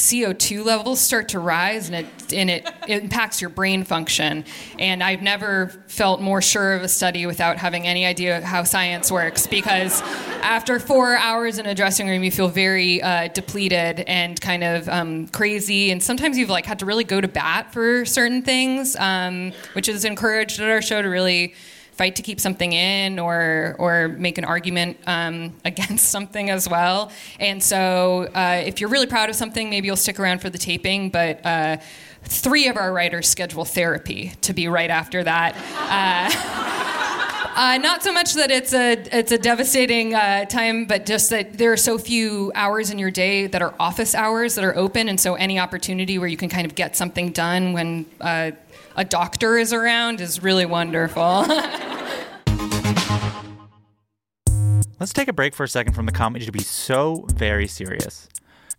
[0.00, 4.44] CO2 levels start to rise and it, and it, impacts your brain function.
[4.78, 9.12] And I've never felt more sure of a study without having any idea how science
[9.12, 10.00] works because
[10.42, 14.88] after four hours in a dressing room, you feel very uh, depleted and kind of
[14.88, 15.90] um, crazy.
[15.90, 19.88] And sometimes you've like had to really go to bat for certain things, um, which
[19.88, 21.54] is encouraged at our show to really
[22.00, 27.12] fight to keep something in or or make an argument um, against something as well.
[27.38, 30.56] And so, uh, if you're really proud of something, maybe you'll stick around for the
[30.56, 31.10] taping.
[31.10, 31.76] But uh,
[32.24, 35.54] three of our writers schedule therapy to be right after that.
[35.76, 36.76] Uh,
[37.52, 41.58] Uh, not so much that it's a it's a devastating uh, time, but just that
[41.58, 45.08] there are so few hours in your day that are office hours that are open,
[45.08, 48.52] and so any opportunity where you can kind of get something done when uh,
[48.96, 51.44] a doctor is around is really wonderful.
[55.00, 58.28] Let's take a break for a second from the comedy to be so very serious.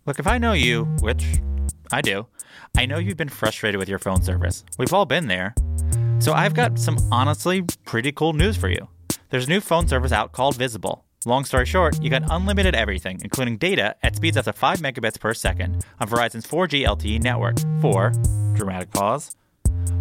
[0.06, 1.26] Look, if I know you, which
[1.90, 2.28] I do,
[2.76, 4.64] I know you've been frustrated with your phone service.
[4.78, 5.52] We've all been there.
[6.20, 8.86] So I've got some honestly pretty cool news for you.
[9.30, 11.04] There's a new phone service out called Visible.
[11.26, 15.18] Long story short, you got unlimited everything, including data at speeds up to 5 megabits
[15.18, 18.12] per second on Verizon's 4G LTE network for,
[18.54, 19.34] dramatic pause,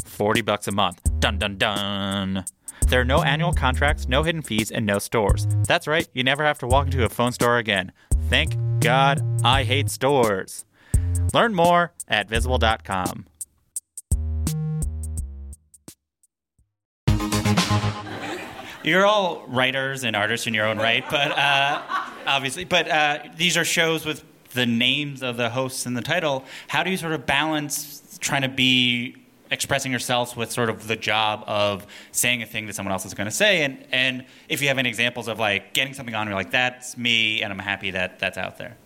[0.06, 1.02] 40 bucks a month.
[1.20, 2.46] Dun dun dun.
[2.88, 5.48] There are no annual contracts, no hidden fees, and no stores.
[5.68, 7.92] That's right, you never have to walk into a phone store again.
[8.30, 10.66] Thank God I hate stores.
[11.34, 13.26] Learn more at visible.com.
[18.84, 21.82] You're all writers and artists in your own right, but uh,
[22.26, 26.44] obviously, but uh, these are shows with the names of the hosts in the title.
[26.68, 29.16] How do you sort of balance trying to be
[29.52, 33.14] expressing yourselves with sort of the job of saying a thing that someone else is
[33.14, 33.64] going to say?
[33.64, 36.98] And and if you have any examples of like getting something on, you're like, that's
[36.98, 38.78] me, and I'm happy that that's out there.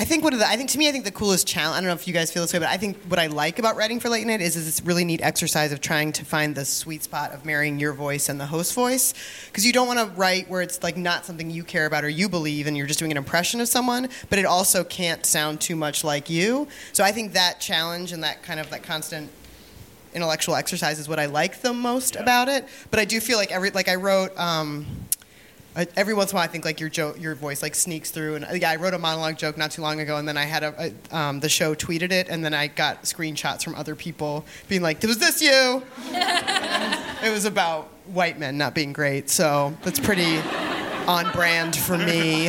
[0.00, 1.76] I think one of the, I think to me, I think the coolest challenge.
[1.76, 3.58] I don't know if you guys feel this way, but I think what I like
[3.58, 6.54] about writing for late night is, is this really neat exercise of trying to find
[6.54, 9.12] the sweet spot of marrying your voice and the host voice,
[9.48, 12.08] because you don't want to write where it's like not something you care about or
[12.08, 15.60] you believe, and you're just doing an impression of someone, but it also can't sound
[15.60, 16.66] too much like you.
[16.94, 19.30] So I think that challenge and that kind of that constant
[20.14, 22.66] intellectual exercise is what I like the most about it.
[22.90, 24.34] But I do feel like every like I wrote.
[24.40, 24.86] Um,
[25.76, 28.10] I, every once in a while, I think like your jo- your voice like sneaks
[28.10, 28.36] through.
[28.36, 30.64] And yeah, I wrote a monologue joke not too long ago, and then I had
[30.64, 34.44] a, a um, the show tweeted it, and then I got screenshots from other people
[34.68, 40.00] being like, "Was this you?" it was about white men not being great, so that's
[40.00, 40.38] pretty
[41.06, 42.48] on brand for me.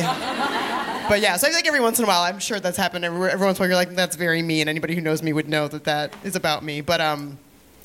[1.08, 3.04] But yeah, so I like every once in a while, I'm sure that's happened.
[3.04, 5.22] Every, every once in a while, you're like, "That's very me," and anybody who knows
[5.22, 6.80] me would know that that is about me.
[6.80, 7.38] But um,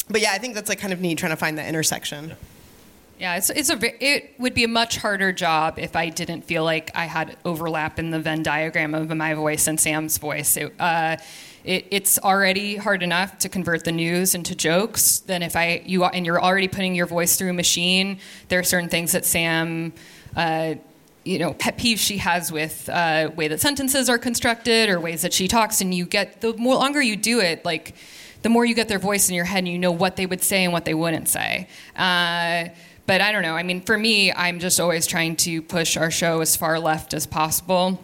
[0.10, 2.30] but yeah, I think that's like kind of neat trying to find that intersection.
[2.30, 2.36] Yeah,
[3.36, 6.92] it's, it's a it would be a much harder job if I didn't feel like
[6.94, 10.56] I had overlap in the Venn diagram of my voice and Sam's voice.
[10.56, 11.18] It, uh,
[11.64, 15.20] it, it's already hard enough to convert the news into jokes.
[15.20, 18.64] Then if I you and you're already putting your voice through a machine, there are
[18.64, 19.94] certain things that Sam.
[20.36, 20.76] Uh,
[21.24, 25.24] you know, pet peeves she has with uh, way that sentences are constructed or ways
[25.24, 27.96] that she talks, and you get the more longer you do it, like
[28.44, 30.42] the more you get their voice in your head, and you know what they would
[30.42, 31.68] say and what they wouldn't say.
[31.98, 32.70] Uh,
[33.08, 33.56] but I don't know.
[33.56, 37.14] I mean, for me, I'm just always trying to push our show as far left
[37.14, 38.00] as possible.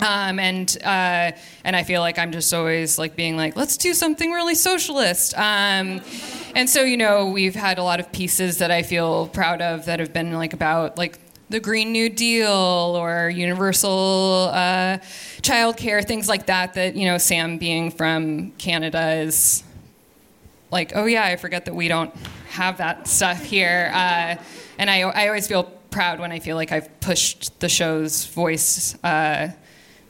[0.00, 1.30] Um, and uh,
[1.64, 5.32] and I feel like I'm just always like being like, let's do something really socialist.
[5.38, 6.00] Um,
[6.56, 9.86] and so you know, we've had a lot of pieces that I feel proud of
[9.86, 14.98] that have been like about like the Green New Deal or universal uh,
[15.42, 16.74] childcare, things like that.
[16.74, 19.62] That you know, Sam being from Canada is
[20.72, 22.12] like, oh yeah, I forget that we don't
[22.50, 23.90] have that stuff here.
[23.94, 24.36] Uh,
[24.78, 28.96] and I, I always feel proud when I feel like I've pushed the show's voice
[29.04, 29.48] uh,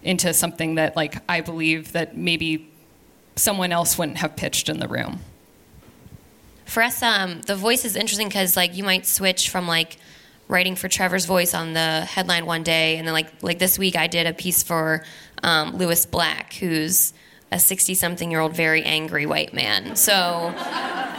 [0.02, 2.70] into something that like I believe that maybe
[3.36, 5.20] someone else wouldn't have pitched in the room.
[6.64, 9.98] For us, um, the voice is interesting because like you might switch from like
[10.48, 13.96] writing for Trevor's voice on the headline one day, and then like like this week
[13.96, 15.04] I did a piece for
[15.42, 17.12] um, Lewis Black, who's
[17.52, 19.94] a 60 something year old very angry white man.
[19.94, 20.52] So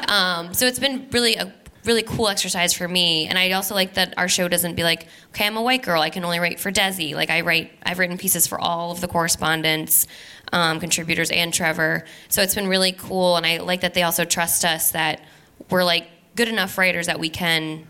[0.08, 1.54] um, so it's been really a
[1.86, 3.28] really cool exercise for me.
[3.28, 6.02] And I also like that our show doesn't be like, okay, I'm a white girl,
[6.02, 7.14] I can only write for Desi.
[7.14, 10.08] Like I write, I've written pieces for all of the correspondents,
[10.52, 12.06] um, contributors, and Trevor.
[12.30, 15.22] So it's been really cool, and I like that they also trust us that
[15.70, 17.88] we're like good enough writers that we can.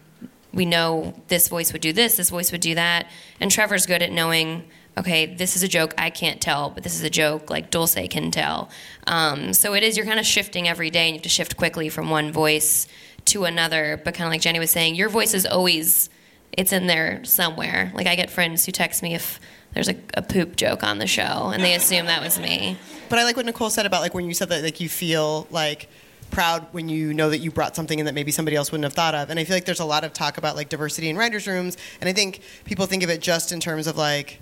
[0.53, 4.01] We know this voice would do this, this voice would do that, and Trevor's good
[4.01, 4.63] at knowing
[4.97, 8.07] okay, this is a joke I can't tell, but this is a joke like Dulce
[8.09, 8.69] can tell.
[9.07, 11.57] Um, so it is, you're kind of shifting every day and you have to shift
[11.57, 12.87] quickly from one voice
[13.25, 13.99] to another.
[14.03, 16.09] But kind of like Jenny was saying, your voice is always,
[16.51, 17.91] it's in there somewhere.
[17.95, 19.39] Like I get friends who text me if
[19.73, 22.77] there's a, a poop joke on the show, and they assume that was me.
[23.09, 25.47] But I like what Nicole said about like when you said that like you feel
[25.49, 25.89] like
[26.31, 28.93] proud when you know that you brought something in that maybe somebody else wouldn't have
[28.93, 29.29] thought of.
[29.29, 31.77] And I feel like there's a lot of talk about like diversity in writers' rooms,
[32.01, 34.39] and I think people think of it just in terms of like.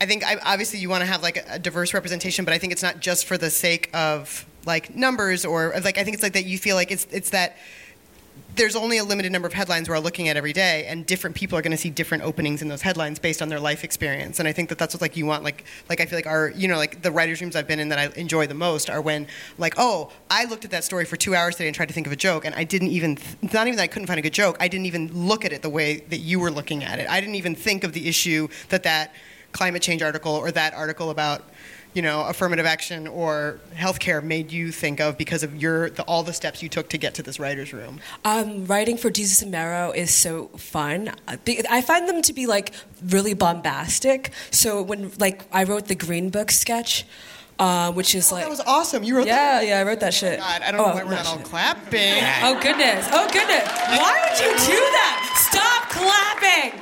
[0.00, 2.72] I think I, obviously you want to have like a diverse representation, but I think
[2.72, 6.34] it's not just for the sake of like numbers or like I think it's like
[6.34, 7.56] that you feel like it's it's that
[8.54, 11.56] there's only a limited number of headlines we're looking at every day, and different people
[11.56, 14.38] are going to see different openings in those headlines based on their life experience.
[14.38, 15.44] And I think that that's what like you want.
[15.44, 17.88] Like like I feel like our you know like the writers' rooms I've been in
[17.88, 19.26] that I enjoy the most are when
[19.58, 22.06] like oh I looked at that story for two hours today and tried to think
[22.06, 24.22] of a joke, and I didn't even th- not even that I couldn't find a
[24.22, 24.56] good joke.
[24.60, 27.08] I didn't even look at it the way that you were looking at it.
[27.08, 29.14] I didn't even think of the issue that that
[29.52, 31.42] climate change article or that article about
[31.94, 36.22] you know, affirmative action or healthcare made you think of because of your the, all
[36.22, 38.00] the steps you took to get to this writers' room?
[38.24, 41.12] Um, writing for Desus and Mero is so fun.
[41.26, 42.72] I find them to be like
[43.08, 44.32] really bombastic.
[44.50, 47.04] So when like I wrote the Green Book sketch.
[47.60, 49.02] Uh, which is oh, like that was awesome.
[49.02, 49.64] You wrote yeah, that?
[49.64, 49.70] yeah.
[49.70, 50.38] Yeah, I wrote that shit.
[50.38, 52.22] God, I don't oh, know why we're not all clapping.
[52.40, 53.08] Oh goodness!
[53.10, 53.66] Oh goodness!
[53.66, 55.34] Why would you do that?
[55.34, 56.78] Stop clapping!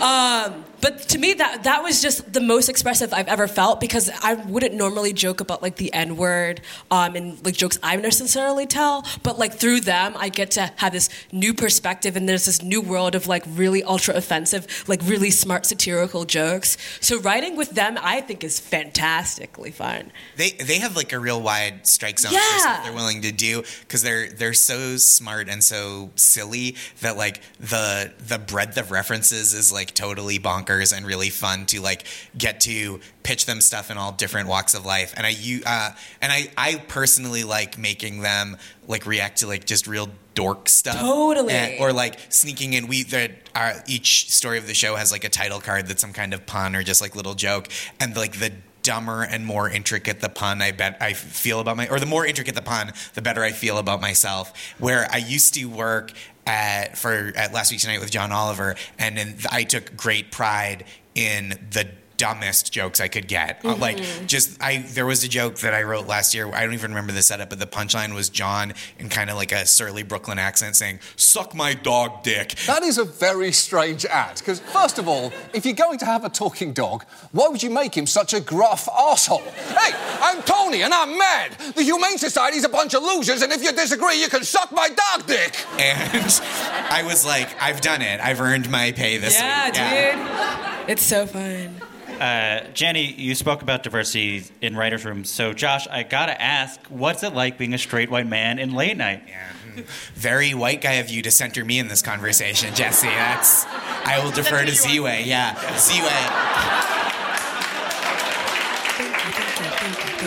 [0.00, 4.10] Um, but to me that that was just the most expressive I've ever felt because
[4.22, 8.66] I wouldn't normally joke about like the N word um, and like jokes I necessarily
[8.66, 12.60] tell, but like through them I get to have this new perspective and there's this
[12.62, 16.76] new world of like really ultra offensive, like really smart satirical jokes.
[17.00, 20.10] So writing with them I think is fantastically fun.
[20.36, 22.40] They they have like a real wide strike zone Yeah.
[22.40, 27.16] for stuff they're willing to do because they're they're so smart and so silly that
[27.16, 32.06] like the the breadth of references is like totally bonkers and really fun to like
[32.36, 35.12] get to pitch them stuff in all different walks of life.
[35.16, 38.56] And I you uh, and I I personally like making them
[38.88, 41.52] like react to like just real dork stuff Totally.
[41.52, 45.24] And- or like sneaking in we that our each story of the show has like
[45.24, 47.68] a title card that's some kind of pun or just like little joke
[48.00, 48.50] and like the
[48.82, 52.26] dumber and more intricate the pun I bet I feel about my or the more
[52.26, 56.12] intricate the pun the better I feel about myself where I used to work
[56.46, 58.76] at for at Last Week Tonight with John Oliver.
[58.98, 61.88] And then I took great pride in the
[62.22, 63.64] dumbest jokes I could get.
[63.64, 66.46] Uh, Like just I there was a joke that I wrote last year.
[66.54, 69.50] I don't even remember the setup, but the punchline was John in kind of like
[69.50, 74.36] a surly Brooklyn accent saying, "Suck my dog dick." That is a very strange ad.
[74.38, 77.70] Because, first of all, if you're going to have a talking dog, why would you
[77.70, 79.42] make him such a gruff asshole?
[79.80, 81.56] Hey, I'm Tony and I'm mad.
[81.74, 84.88] The Humane Society's a bunch of losers, and if you disagree, you can suck my
[84.88, 85.52] dog dick.
[85.78, 85.98] And
[86.98, 88.20] I was like, "I've done it.
[88.20, 90.90] I've earned my pay this Yeah, week." dude.
[90.92, 91.80] It's so fun.
[92.22, 95.28] Uh, Jenny, you spoke about diversity in writers' rooms.
[95.28, 98.96] So, Josh, I gotta ask, what's it like being a straight white man in late
[98.96, 99.24] night?
[99.26, 99.48] Yeah.
[99.74, 99.84] mm.
[100.14, 103.08] Very white guy of you to center me in this conversation, Jesse.
[103.08, 105.26] That's I will defer to Ziwe.
[105.26, 106.08] Yeah, Ziwe.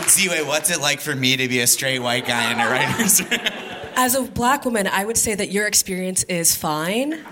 [0.04, 3.22] Ziwe, what's it like for me to be a straight white guy in a writer's
[3.22, 3.40] room?
[3.96, 7.24] As a black woman, I would say that your experience is fine.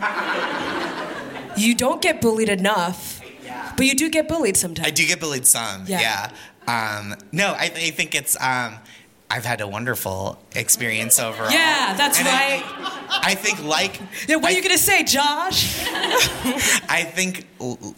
[1.58, 3.20] You don't get bullied enough,
[3.76, 4.88] but you do get bullied sometimes.
[4.88, 5.86] I do get bullied some.
[5.88, 6.00] Yeah.
[6.68, 6.98] Yeah.
[6.98, 8.36] Um, no, I, I think it's.
[8.42, 8.78] Um,
[9.30, 11.50] I've had a wonderful experience overall.
[11.50, 12.64] Yeah, that's And right.
[13.10, 14.00] I think like.
[14.28, 15.84] Yeah, what are you gonna say, Josh?
[15.90, 17.48] I think,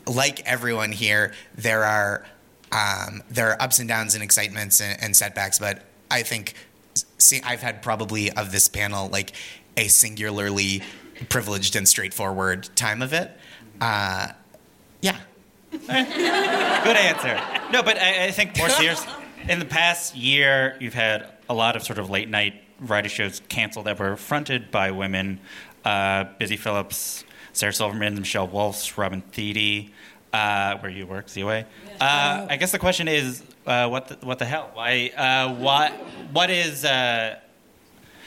[0.08, 2.26] like everyone here, there are
[2.72, 5.60] um, there are ups and downs and excitements and, and setbacks.
[5.60, 6.54] But I think
[7.18, 9.34] see, I've had probably of this panel like
[9.78, 10.84] a singularly
[11.30, 13.32] privileged and straightforward time of it.
[13.82, 14.30] Uh,
[15.02, 15.18] yeah.
[15.72, 17.42] Good answer.
[17.72, 19.06] No, but I, I think more serious.
[19.50, 23.42] In the past year, you've had a lot of sort of late night variety shows
[23.48, 25.40] canceled that were fronted by women.
[25.84, 27.24] Uh, Busy Phillips,
[27.54, 29.92] Sarah Silverman, Michelle Wolfs, Robin Thede,
[30.34, 31.66] uh, where you work, Ziwe.
[32.02, 34.72] Uh, I guess the question is, uh, what the, what the hell?
[34.74, 35.12] Why?
[35.16, 35.92] Uh, what?
[36.32, 36.84] What is?
[36.84, 37.40] Uh,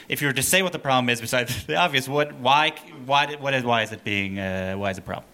[0.07, 2.33] if you were to say what the problem is, besides the obvious, what?
[2.35, 2.71] Why?
[3.05, 3.35] Why?
[3.35, 3.63] What is?
[3.63, 4.39] Why is it being?
[4.39, 5.25] Uh, why is it a problem?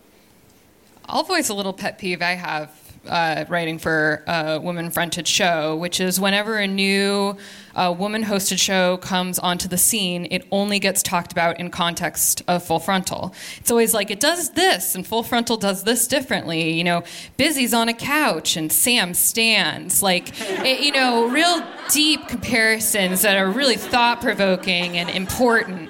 [1.08, 2.72] I'll voice a little pet peeve I have
[3.08, 7.38] uh, writing for a woman fronted show, which is whenever a new
[7.76, 12.42] uh, woman hosted show comes onto the scene, it only gets talked about in context
[12.48, 13.34] of Full Frontal.
[13.58, 16.72] It's always like, it does this, and Full Frontal does this differently.
[16.72, 17.04] You know,
[17.38, 20.02] Busy's on a couch and Sam stands.
[20.02, 20.32] Like,
[20.66, 25.90] it, you know, real deep comparisons that are really thought provoking and important.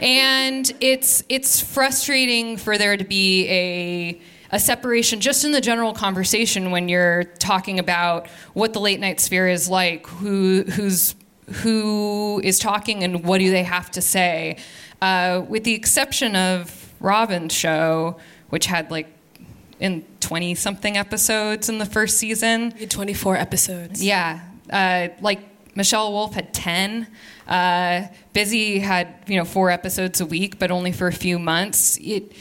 [0.00, 4.20] And it's, it's frustrating for there to be a
[4.54, 9.18] a separation just in the general conversation when you're talking about what the late night
[9.18, 11.16] sphere is like, who who's
[11.54, 14.56] who is talking and what do they have to say.
[15.02, 18.16] Uh, with the exception of Robin's show,
[18.50, 19.08] which had like
[19.80, 22.70] in 20 something episodes in the first season.
[22.70, 24.04] 24 episodes.
[24.04, 24.40] Yeah,
[24.70, 25.40] uh, like
[25.74, 27.08] Michelle Wolf had 10.
[27.48, 28.02] Uh,
[28.32, 31.98] Busy had you know four episodes a week, but only for a few months.
[32.00, 32.32] It,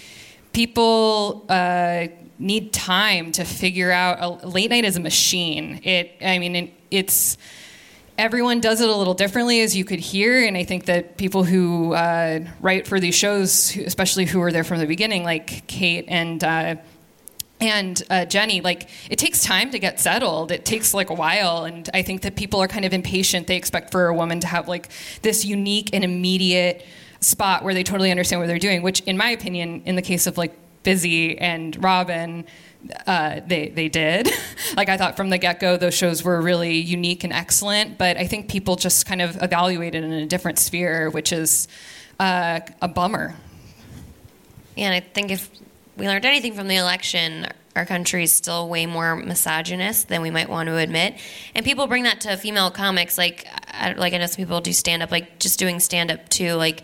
[0.54, 2.08] people uh,
[2.40, 4.44] need time to figure out.
[4.44, 5.82] A, late night is a machine.
[5.84, 6.16] It.
[6.22, 7.38] I mean, it, it's
[8.18, 10.46] everyone does it a little differently, as you could hear.
[10.46, 14.64] And I think that people who uh, write for these shows, especially who were there
[14.64, 16.76] from the beginning, like Kate and uh,
[17.60, 20.52] and uh, Jenny, like it takes time to get settled.
[20.52, 23.48] It takes like a while, and I think that people are kind of impatient.
[23.48, 24.90] They expect for a woman to have like
[25.22, 26.86] this unique and immediate
[27.24, 28.82] spot where they totally understand what they're doing.
[28.82, 30.54] Which, in my opinion, in the case of like
[30.84, 32.46] Busy and Robin,
[33.08, 34.30] uh, they they did.
[34.78, 37.98] like I thought from the get go, those shows were really unique and excellent.
[37.98, 41.68] But I think people just kind of evaluated in a different sphere, which is
[42.20, 43.36] uh, a bummer.
[44.76, 45.50] Yeah, and I think if
[45.98, 50.32] we learned anything from the election, our country is still way more misogynist than we
[50.32, 51.16] might want to admit.
[51.56, 54.74] And people bring that to female comics, like I, like I know some people do
[54.74, 56.84] stand up, like just doing stand up too, like.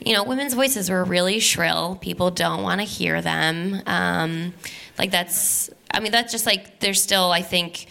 [0.00, 1.96] You know, women's voices were really shrill.
[2.00, 3.82] People don't want to hear them.
[3.86, 4.54] Um,
[4.98, 7.86] like that's, I mean, that's just like there's still, I think,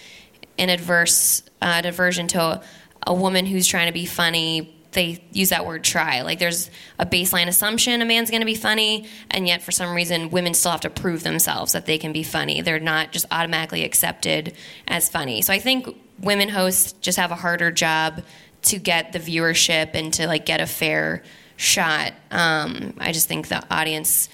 [0.58, 2.62] an adverse uh, aversion to a,
[3.08, 6.22] a woman who's trying to be funny they use that word try.
[6.22, 9.94] Like there's a baseline assumption a man's going to be funny, and yet for some
[9.94, 12.62] reason women still have to prove themselves that they can be funny.
[12.62, 14.56] They're not just automatically accepted
[14.88, 15.44] as funny.
[15.44, 18.24] So I think women hosts just have a harder job
[18.64, 21.22] to get the viewership and to like get a fair
[21.58, 22.14] shot.
[22.32, 24.30] Um, I just think the audience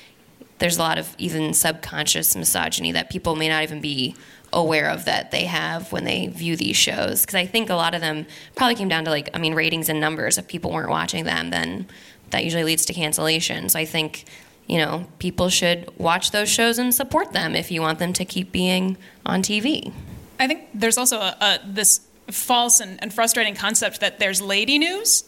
[0.60, 4.16] there's a lot of even subconscious misogyny that people may not even be
[4.54, 7.22] aware of that they have when they view these shows.
[7.22, 9.90] Because i think a lot of them probably came down to like i mean ratings
[9.90, 10.38] and numbers.
[10.38, 11.88] If people weren't watching them then
[12.30, 13.70] that usually leads to cancellation.
[13.70, 14.26] So i think
[14.68, 18.24] you know people should watch those shows and support them if you want them to
[18.24, 19.92] keep being on tv
[20.40, 22.02] I think there's also a, a, this
[22.32, 25.26] false and, and frustrating concept that there's lady news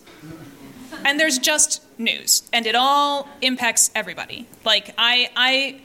[1.06, 4.48] and there's just news, and it all impacts everybody.
[4.66, 5.82] Like I, I,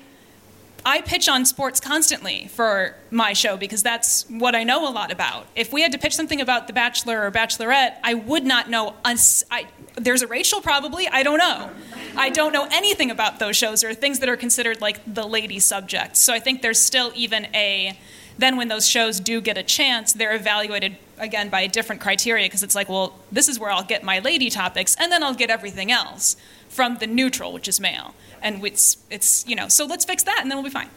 [0.85, 5.11] I pitch on sports constantly for my show because that's what I know a lot
[5.13, 5.47] about.
[5.55, 8.95] If we had to pitch something about The Bachelor or Bachelorette, I would not know.
[9.05, 11.09] Uns- I, there's a Rachel probably.
[11.09, 11.71] I don't know.
[12.17, 15.59] I don't know anything about those shows or things that are considered like the lady
[15.59, 16.21] subjects.
[16.21, 17.99] So I think there's still even a
[18.39, 22.47] then when those shows do get a chance, they're evaluated again by a different criteria
[22.47, 25.35] because it's like, well, this is where I'll get my lady topics, and then I'll
[25.35, 26.37] get everything else
[26.69, 28.15] from the neutral, which is male.
[28.41, 30.89] And it's, it's you know, so let's fix that, and then we'll be fine.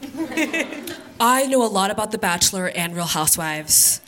[1.20, 4.00] I know a lot about The Bachelor and Real Housewives.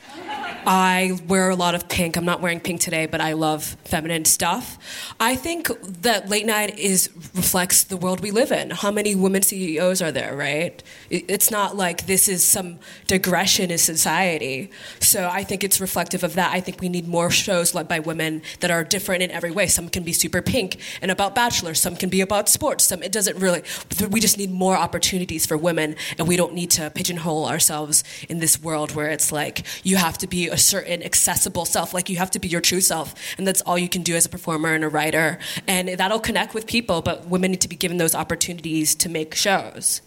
[0.66, 2.16] I wear a lot of pink.
[2.16, 4.78] I'm not wearing pink today, but I love feminine stuff.
[5.20, 5.68] I think
[6.03, 8.70] that late night is reflects the world we live in.
[8.70, 10.82] How many women CEOs are there, right?
[11.11, 14.70] It's not like this is some digression in society.
[15.01, 16.53] So I think it's reflective of that.
[16.55, 19.66] I think we need more shows led by women that are different in every way.
[19.66, 21.80] Some can be super pink and about bachelors.
[21.80, 22.84] Some can be about sports.
[22.84, 23.62] Some it doesn't really.
[24.11, 28.38] We just need more opportunities for women, and we don't need to pigeonhole ourselves in
[28.38, 31.95] this world where it's like you have to be a certain accessible self.
[31.95, 34.26] Like you have to be your true self, and that's all you can do as
[34.26, 35.39] a performer and a writer.
[35.66, 39.35] And that'll connect with people, but women need to be given those opportunities to make
[39.35, 40.03] shows.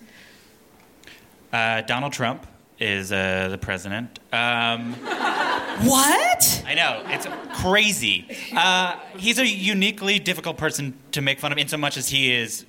[1.52, 2.46] Uh, Donald Trump
[2.80, 4.20] is uh, the president.
[4.32, 6.64] Um, what?
[6.66, 7.28] I know it's
[7.62, 8.38] crazy.
[8.56, 12.34] Uh, he's a uniquely difficult person to make fun of, in so much as he
[12.34, 12.66] is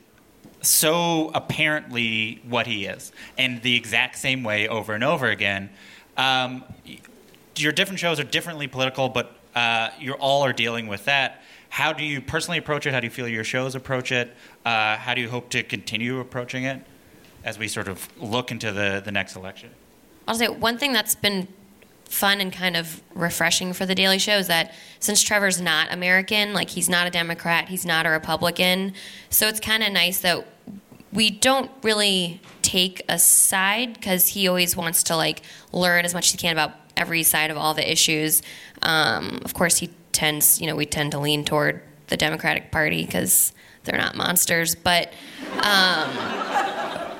[0.60, 5.70] so apparently what he is, and the exact same way over and over again.
[6.16, 6.64] Um,
[7.62, 11.42] your different shows are differently political, but uh, you all are dealing with that.
[11.70, 12.94] How do you personally approach it?
[12.94, 14.34] How do you feel your shows approach it?
[14.64, 16.82] Uh, how do you hope to continue approaching it
[17.44, 19.70] as we sort of look into the, the next election?
[20.26, 21.48] I'll say one thing that's been
[22.04, 26.54] fun and kind of refreshing for the Daily Show is that since Trevor's not American,
[26.54, 28.94] like he's not a Democrat, he's not a Republican,
[29.28, 30.46] so it's kind of nice that
[31.12, 35.42] we don't really take a side because he always wants to like
[35.72, 38.42] learn as much as he can about every side of all the issues.
[38.82, 43.04] Um, of course, he tends, you know, we tend to lean toward the Democratic Party
[43.06, 43.52] because
[43.84, 45.12] they're not monsters, but.
[45.62, 46.10] Um,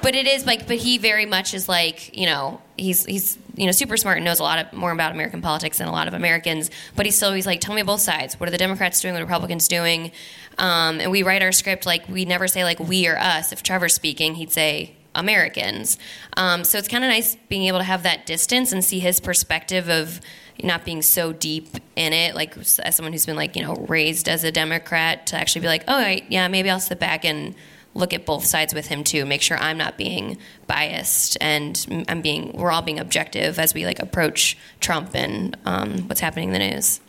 [0.03, 3.67] but it is like, but he very much is like, you know, he's he's you
[3.67, 6.09] know super smart and knows a lot of, more about American politics than a lot
[6.09, 6.71] of Americans.
[6.97, 8.39] But he's still he's like, tell me both sides.
[8.39, 9.15] What are the Democrats doing?
[9.15, 10.13] What are Republicans doing?
[10.59, 13.53] Um, and we write our script like we never say like we or us.
[13.53, 15.99] If Trevor's speaking, he'd say Americans.
[16.37, 19.21] Um, so it's kind of nice being able to have that distance and see his
[19.21, 20.21] perspective of
[20.63, 24.29] not being so deep in it, like as someone who's been like you know raised
[24.29, 27.55] as a Democrat, to actually be like, oh yeah, maybe I'll sit back and
[27.95, 29.25] look at both sides with him too.
[29.25, 33.85] Make sure I'm not being biased and I'm being we're all being objective as we
[33.85, 37.01] like approach Trump and um, what's happening in the news.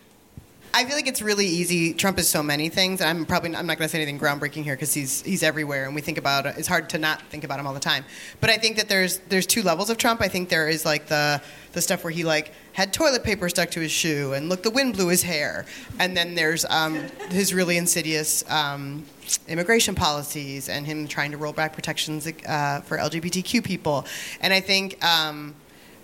[0.71, 1.93] I feel like it's really easy.
[1.93, 3.01] Trump is so many things.
[3.01, 5.85] and I'm probably I'm not going to say anything groundbreaking here because he's he's everywhere,
[5.85, 8.05] and we think about it's hard to not think about him all the time.
[8.39, 10.21] But I think that there's there's two levels of Trump.
[10.21, 11.41] I think there is like the
[11.71, 14.69] the stuff where he like had toilet paper stuck to his shoe, and look, the
[14.69, 15.65] wind blew his hair,
[15.97, 16.95] and then there's um,
[17.29, 18.49] his really insidious.
[18.49, 19.05] Um,
[19.47, 24.05] immigration policies and him trying to roll back protections uh, for LGBTQ people,
[24.41, 25.53] and I think um,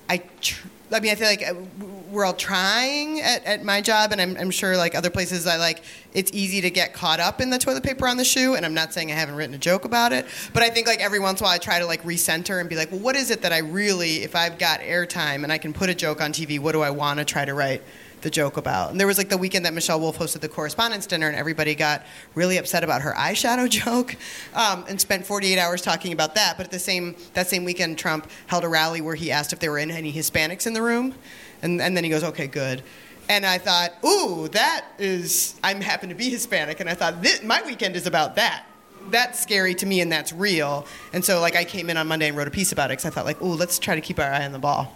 [0.07, 1.53] I tr- I mean, I feel like uh,
[2.11, 5.57] we're all trying at, at my job, and I'm, I'm, sure like other places, I
[5.57, 5.81] like
[6.13, 8.55] it's easy to get caught up in the toilet paper on the shoe.
[8.55, 11.01] And I'm not saying I haven't written a joke about it, but I think like
[11.01, 13.15] every once in a while I try to like recenter and be like, well, what
[13.15, 16.21] is it that I really, if I've got airtime and I can put a joke
[16.21, 17.81] on TV, what do I want to try to write?
[18.25, 18.89] The joke about.
[18.89, 21.75] And there was like the weekend that Michelle Wolf hosted the correspondence dinner, and everybody
[21.75, 22.03] got
[22.33, 24.17] really upset about her eyeshadow joke,
[24.55, 26.57] um, and spent 48 hours talking about that.
[26.57, 29.59] But at the same that same weekend, Trump held a rally where he asked if
[29.59, 31.13] there were any Hispanics in the room,
[31.61, 32.81] and, and then he goes, "Okay, good."
[33.29, 37.61] And I thought, "Ooh, that is." I'm happen to be Hispanic, and I thought my
[37.61, 38.65] weekend is about that
[39.11, 40.83] that's scary to me and that's real.
[41.13, 43.05] And so like I came in on Monday and wrote a piece about it because
[43.05, 44.91] I thought like, ooh, let's try to keep our eye on the ball.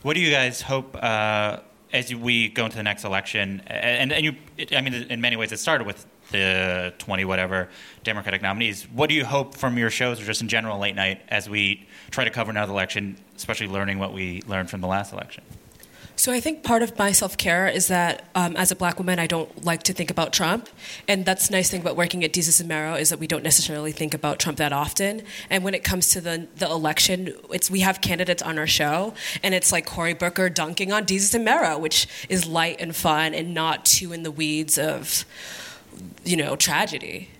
[0.00, 1.58] What do you guys hope uh,
[1.92, 4.34] as we go into the next election, and, and you,
[4.72, 7.68] I mean, in many ways, it started with the 20 whatever
[8.04, 8.84] Democratic nominees.
[8.84, 11.86] What do you hope from your shows or just in general late night as we
[12.10, 15.42] try to cover another election, especially learning what we learned from the last election?
[16.20, 19.18] So I think part of my self care is that um, as a black woman,
[19.18, 20.68] I don't like to think about Trump,
[21.08, 23.42] and that's the nice thing about working at Desus and Mero is that we don't
[23.42, 25.22] necessarily think about Trump that often.
[25.48, 29.14] And when it comes to the the election, it's we have candidates on our show,
[29.42, 33.32] and it's like Cory Booker dunking on Desus and Mero, which is light and fun
[33.32, 35.24] and not too in the weeds of,
[36.22, 37.30] you know, tragedy.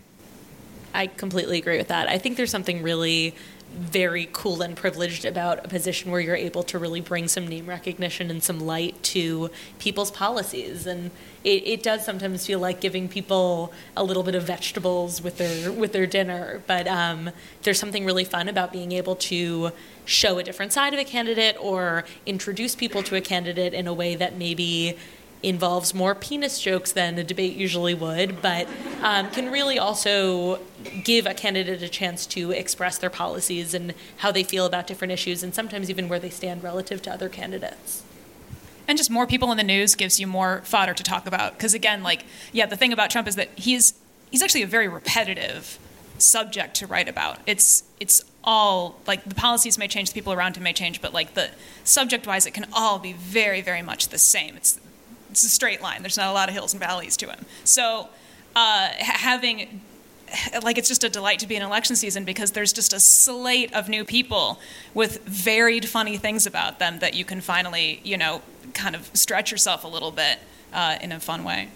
[0.94, 2.08] I completely agree with that.
[2.08, 3.34] I think there's something really
[3.72, 7.66] very cool and privileged about a position where you're able to really bring some name
[7.66, 10.86] recognition and some light to people's policies.
[10.86, 11.10] And
[11.44, 15.72] it, it does sometimes feel like giving people a little bit of vegetables with their
[15.72, 16.62] with their dinner.
[16.66, 17.30] But um,
[17.62, 19.72] there's something really fun about being able to
[20.04, 23.94] show a different side of a candidate or introduce people to a candidate in a
[23.94, 24.96] way that maybe
[25.42, 28.68] involves more penis jokes than a debate usually would, but
[29.02, 30.60] um, can really also
[31.02, 35.12] give a candidate a chance to express their policies and how they feel about different
[35.12, 38.02] issues, and sometimes even where they stand relative to other candidates.
[38.86, 41.52] And just more people in the news gives you more fodder to talk about.
[41.52, 43.94] Because again, like, yeah, the thing about Trump is that he's
[44.30, 45.78] he's actually a very repetitive
[46.18, 47.38] subject to write about.
[47.46, 51.14] It's it's all like the policies may change, the people around him may change, but
[51.14, 51.50] like the
[51.84, 54.56] subject wise, it can all be very, very much the same.
[54.56, 54.80] It's
[55.30, 56.02] it's a straight line.
[56.02, 57.44] There's not a lot of hills and valleys to him.
[57.64, 58.08] So
[58.56, 59.80] uh, having
[60.62, 63.72] like it's just a delight to be in election season because there's just a slate
[63.74, 64.60] of new people
[64.94, 69.50] with varied funny things about them that you can finally you know kind of stretch
[69.50, 70.38] yourself a little bit
[70.72, 71.68] uh, in a fun way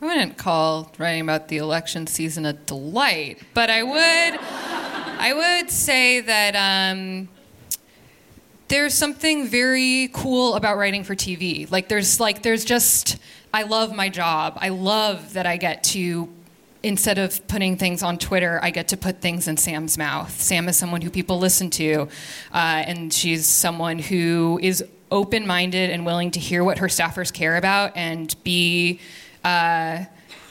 [0.00, 4.40] i wouldn't call writing about the election season a delight but i would
[5.20, 7.28] i would say that um,
[8.68, 11.70] there's something very cool about writing for TV.
[11.70, 13.18] Like there's like there's just
[13.54, 14.58] I love my job.
[14.60, 16.28] I love that I get to
[16.82, 20.40] instead of putting things on Twitter, I get to put things in Sam's mouth.
[20.40, 22.08] Sam is someone who people listen to,
[22.52, 27.32] uh, and she's someone who is open minded and willing to hear what her staffers
[27.32, 29.00] care about and be.
[29.44, 30.04] Uh,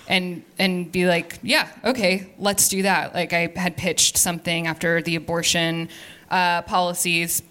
[0.07, 3.15] and and be like, yeah, okay, let's do that.
[3.15, 5.89] Like I had pitched something after the abortion
[6.29, 7.41] uh, policies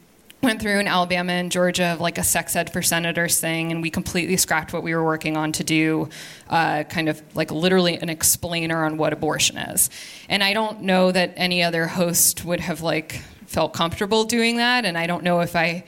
[0.45, 3.83] went through in Alabama and Georgia of like a sex ed for senators thing, and
[3.83, 6.09] we completely scrapped what we were working on to do
[6.51, 9.91] uh, kind of like literally an explainer on what abortion is.
[10.29, 14.85] And I don't know that any other host would have like felt comfortable doing that,
[14.85, 15.85] and I don't know if I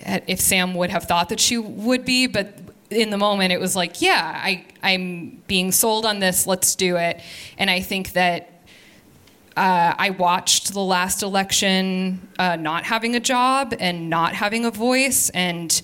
[0.00, 2.56] if Sam would have thought that she would be, but
[2.90, 6.96] in the moment it was like, yeah, I I'm being sold on this, let's do
[6.96, 7.20] it.
[7.56, 8.57] And I think that
[9.58, 14.70] uh, I watched the last election uh, not having a job and not having a
[14.70, 15.82] voice, and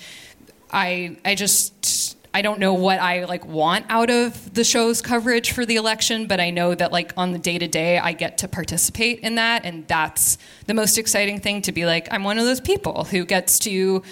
[0.70, 5.50] I I just I don't know what I like want out of the show's coverage
[5.50, 8.38] for the election, but I know that like on the day to day I get
[8.38, 12.38] to participate in that, and that's the most exciting thing to be like I'm one
[12.38, 14.04] of those people who gets to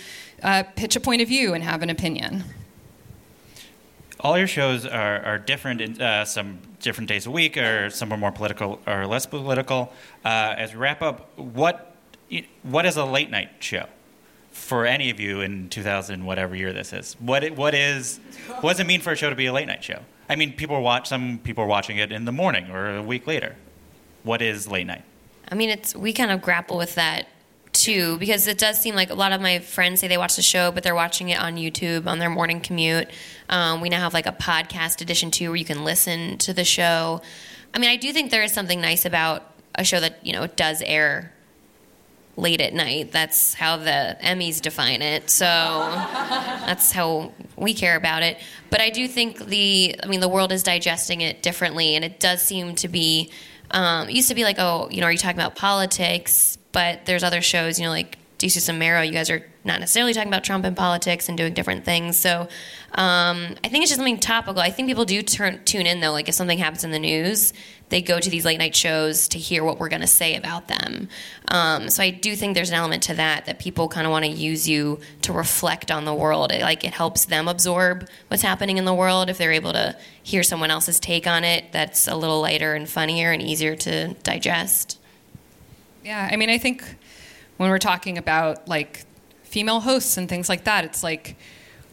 [0.43, 2.43] uh, pitch a point of view and have an opinion
[4.23, 8.13] all your shows are, are different in uh, some different days a week, or some
[8.13, 9.93] are more political or less political.
[10.25, 11.95] Uh, as we wrap up, what
[12.63, 13.87] what is a late night show
[14.53, 17.15] for any of you in 2000 whatever year this is?
[17.19, 18.21] What what is
[18.61, 20.01] what does it mean for a show to be a late night show?
[20.29, 23.27] I mean, people watch some people are watching it in the morning or a week
[23.27, 23.57] later.
[24.23, 25.05] what is late night?
[25.51, 27.27] I mean, it's we kind of grapple with that
[27.73, 30.43] too because it does seem like a lot of my friends say they watch the
[30.43, 33.09] show, but they're watching it on YouTube on their morning commute.
[33.49, 36.65] Um, we now have like a podcast edition too, where you can listen to the
[36.65, 37.23] show.
[37.75, 39.45] I mean, I do think there is something nice about
[39.75, 41.33] a show that you know does air
[42.37, 43.13] late at night.
[43.13, 45.31] That's how the Emmys define it.
[45.31, 48.39] So that's how we care about it.
[48.71, 52.21] But I do think the, I mean, the world is digesting it differently, and it
[52.21, 53.31] does seem to be.
[53.71, 56.59] Um, it used to be like, oh, you know, are you talking about politics?
[56.73, 59.03] But there's other shows, you know, like Desus and Mero.
[59.03, 62.17] You guys are not necessarily talking about Trump and politics and doing different things.
[62.17, 62.49] So
[62.93, 64.61] um, I think it's just something topical.
[64.61, 66.11] I think people do turn, tune in though.
[66.11, 67.53] Like if something happens in the news,
[67.91, 70.67] they go to these late night shows to hear what we're going to say about
[70.67, 71.09] them.
[71.49, 74.25] Um, so I do think there's an element to that that people kind of want
[74.25, 76.51] to use you to reflect on the world.
[76.51, 79.97] It, like it helps them absorb what's happening in the world if they're able to
[80.23, 81.71] hear someone else's take on it.
[81.71, 84.99] That's a little lighter and funnier and easier to digest.
[86.05, 86.85] Yeah, I mean, I think
[87.57, 89.05] when we're talking about like
[89.45, 91.37] female hosts and things like that, it's like,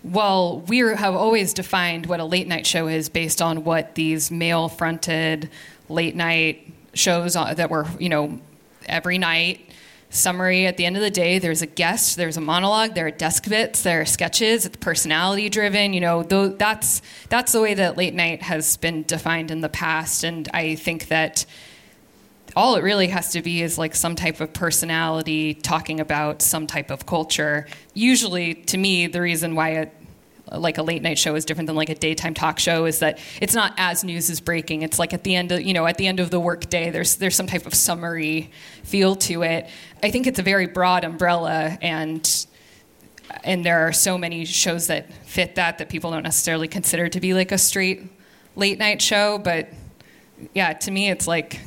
[0.04, 4.32] well, we have always defined what a late night show is based on what these
[4.32, 5.50] male fronted
[5.90, 8.40] late night shows that were, you know,
[8.88, 9.66] every night.
[10.12, 13.12] Summary at the end of the day, there's a guest, there's a monologue, there are
[13.12, 15.94] desk bits, there are sketches, it's personality driven.
[15.94, 20.24] You know, that's, that's the way that late night has been defined in the past.
[20.24, 21.46] And I think that
[22.60, 26.68] all it really has to be is like some type of personality talking about some
[26.68, 27.66] type of culture.
[27.94, 29.94] Usually, to me, the reason why it
[30.52, 33.18] like a late night show is different than like a daytime talk show is that
[33.40, 34.82] it's not as news is breaking.
[34.82, 37.16] It's like at the end of you know at the end of the workday, there's
[37.16, 38.52] there's some type of summary
[38.84, 39.70] feel to it.
[40.04, 42.46] I think it's a very broad umbrella and
[43.46, 47.22] and there are so many shows that fit that that people don't necessarily consider to
[47.22, 48.12] be like a straight
[48.58, 49.70] late night show, but
[50.54, 51.62] yeah, to me it's like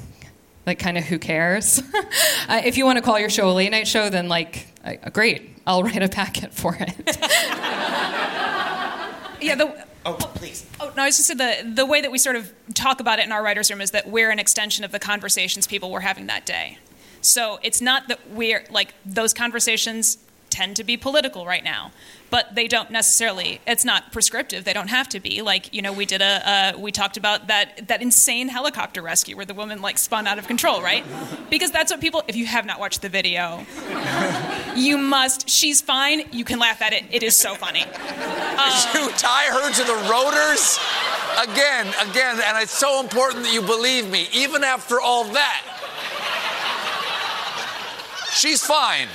[0.66, 1.82] like kind of who cares
[2.48, 5.10] uh, if you want to call your show a late night show then like uh,
[5.10, 6.94] great i'll write a packet for it
[9.40, 10.66] yeah the Oh, please.
[10.80, 13.20] Oh, no, I was just saying the, the way that we sort of talk about
[13.20, 16.00] it in our writer's room is that we're an extension of the conversations people were
[16.00, 16.78] having that day.
[17.20, 20.18] So it's not that we're, like, those conversations
[20.50, 21.92] tend to be political right now
[22.32, 24.64] but they don't necessarily it's not prescriptive.
[24.64, 25.42] They don't have to be.
[25.42, 29.36] Like you know we did a uh, we talked about that that insane helicopter rescue
[29.36, 31.04] where the woman like spun out of control right?
[31.50, 33.66] Because that's what people if you have not watched the video
[34.74, 36.22] you must she's fine.
[36.32, 37.04] You can laugh at it.
[37.10, 37.84] It is so funny.
[38.54, 40.78] Uh, you tie her to the rotors?
[41.42, 44.28] Again again and it's so important that you believe me.
[44.32, 45.62] Even after all that
[48.32, 49.08] she's fine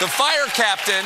[0.00, 1.04] the fire captain.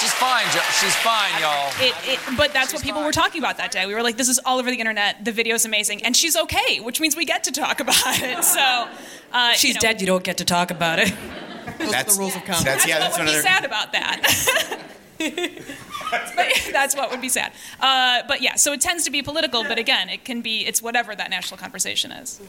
[0.00, 0.44] She's fine.
[0.80, 1.72] She's fine, y'all.
[1.78, 3.06] It, it, but that's she's what people fine.
[3.06, 3.86] were talking about that day.
[3.86, 5.24] We were like, "This is all over the internet.
[5.24, 8.44] The video's amazing, and she's okay," which means we get to talk about it.
[8.44, 8.88] So
[9.32, 10.00] uh, she's you know, dead.
[10.00, 11.14] You don't get to talk about it.
[11.78, 12.64] Those that's the rules of comedy.
[12.64, 14.80] That's, yeah, that's what would be sad about that.
[16.72, 17.52] that's what would be sad.
[17.80, 19.64] Uh, but yeah, so it tends to be political.
[19.64, 20.66] But again, it can be.
[20.66, 22.40] It's whatever that national conversation is.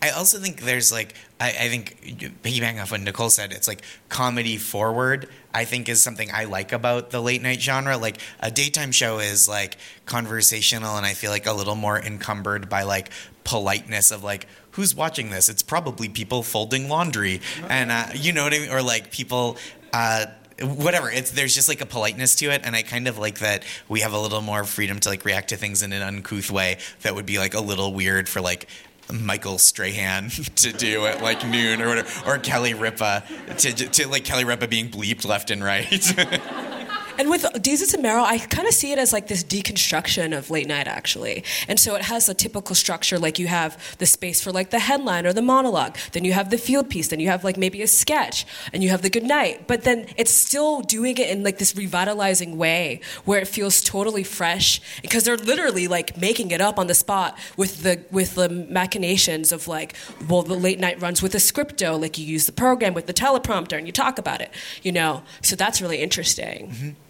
[0.00, 2.00] I also think there's like I, I, think
[2.42, 5.28] piggybacking off what Nicole said, it's like comedy forward.
[5.54, 7.96] I think is something I like about the late night genre.
[7.96, 9.76] Like a daytime show is like
[10.06, 13.10] conversational, and I feel like a little more encumbered by like
[13.44, 15.48] politeness of like who's watching this.
[15.48, 19.56] It's probably people folding laundry, and uh, you know what I mean, or like people.
[19.92, 20.26] Uh,
[20.60, 23.62] whatever it's there's just like a politeness to it and i kind of like that
[23.88, 26.76] we have a little more freedom to like react to things in an uncouth way
[27.02, 28.66] that would be like a little weird for like
[29.12, 33.24] Michael Strahan to do at like noon or whatever, or Kelly Ripa
[33.58, 35.88] to, to like Kelly Ripa being bleeped left and right.
[37.18, 40.50] And with Desus and Mero, I kind of see it as like this deconstruction of
[40.50, 41.42] late night, actually.
[41.66, 44.78] And so it has a typical structure, like you have the space for like the
[44.78, 47.82] headline or the monologue, then you have the field piece, then you have like maybe
[47.82, 49.66] a sketch, and you have the good night.
[49.66, 54.22] But then it's still doing it in like this revitalizing way where it feels totally
[54.22, 58.48] fresh because they're literally like making it up on the spot with the with the
[58.48, 59.96] machinations of like,
[60.28, 63.14] well, the late night runs with a scripto, like you use the program with the
[63.14, 64.52] teleprompter and you talk about it,
[64.84, 65.24] you know.
[65.42, 66.70] So that's really interesting.
[66.70, 67.07] Mm-hmm.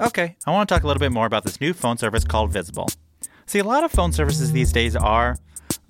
[0.00, 2.52] Okay, I want to talk a little bit more about this new phone service called
[2.52, 2.88] Visible.
[3.46, 5.36] See, a lot of phone services these days are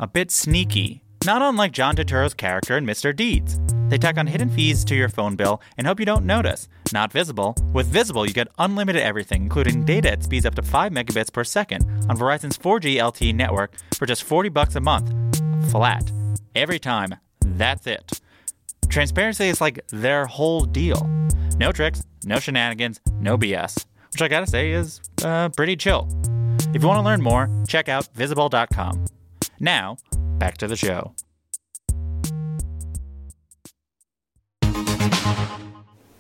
[0.00, 3.14] a bit sneaky, not unlike John Turturro's character in Mr.
[3.14, 3.60] Deeds.
[3.88, 6.68] They tack on hidden fees to your phone bill and hope you don't notice.
[6.92, 7.54] Not visible.
[7.72, 11.44] With Visible, you get unlimited everything, including data at speeds up to 5 megabits per
[11.44, 15.12] second on Verizon's 4G LTE network for just 40 bucks a month.
[15.70, 16.10] Flat.
[16.54, 17.16] Every time.
[17.40, 18.20] That's it.
[18.88, 21.08] Transparency is like their whole deal.
[21.58, 23.86] No tricks, no shenanigans, no BS.
[24.12, 26.08] which I gotta say is uh, pretty chill.
[26.74, 29.06] If you want to learn more, check out visible.com.
[29.58, 29.96] Now,
[30.38, 31.14] back to the show.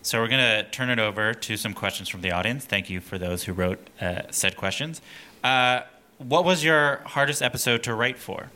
[0.02, 2.64] So we're going to turn it over to some questions from the audience.
[2.64, 5.02] Thank you for those who wrote uh, said questions.
[5.44, 5.82] Uh,
[6.16, 8.50] what was your hardest episode to write for?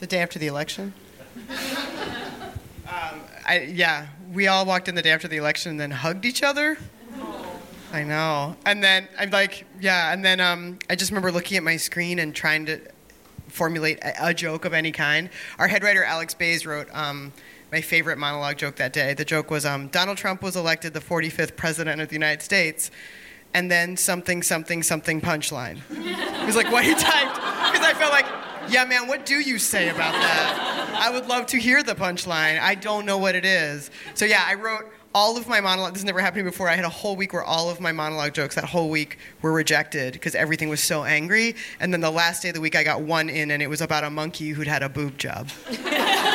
[0.00, 0.92] The day after the election.
[3.44, 6.42] I, yeah, we all walked in the day after the election and then hugged each
[6.42, 6.78] other.
[7.92, 8.56] I know.
[8.64, 10.12] And then I'm like, yeah.
[10.12, 12.80] And then um, I just remember looking at my screen and trying to
[13.48, 15.28] formulate a, a joke of any kind.
[15.58, 17.32] Our head writer Alex Baze wrote um,
[17.70, 19.12] my favorite monologue joke that day.
[19.12, 22.90] The joke was um, Donald Trump was elected the 45th president of the United States,
[23.52, 25.78] and then something, something, something punchline.
[25.90, 28.26] He was like, what he typed, because I felt like,
[28.68, 30.98] yeah, man, what do you say about that?
[31.00, 32.60] I would love to hear the punchline.
[32.60, 33.90] I don't know what it is.
[34.14, 35.92] So yeah, I wrote all of my monologue.
[35.92, 36.68] This has never happened before.
[36.68, 39.52] I had a whole week where all of my monologue jokes that whole week were
[39.52, 41.54] rejected because everything was so angry.
[41.80, 43.80] And then the last day of the week, I got one in, and it was
[43.80, 45.48] about a monkey who'd had a boob job.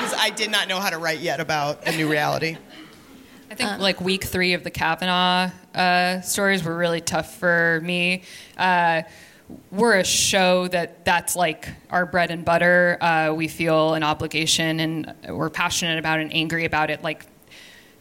[0.00, 2.56] Because I did not know how to write yet about a new reality.
[3.50, 8.22] I think like week three of the Kavanaugh uh, stories were really tough for me.
[8.56, 9.02] Uh,
[9.70, 12.98] we're a show that that's like our bread and butter.
[13.00, 17.02] Uh, we feel an obligation and we're passionate about and angry about it.
[17.02, 17.26] Like,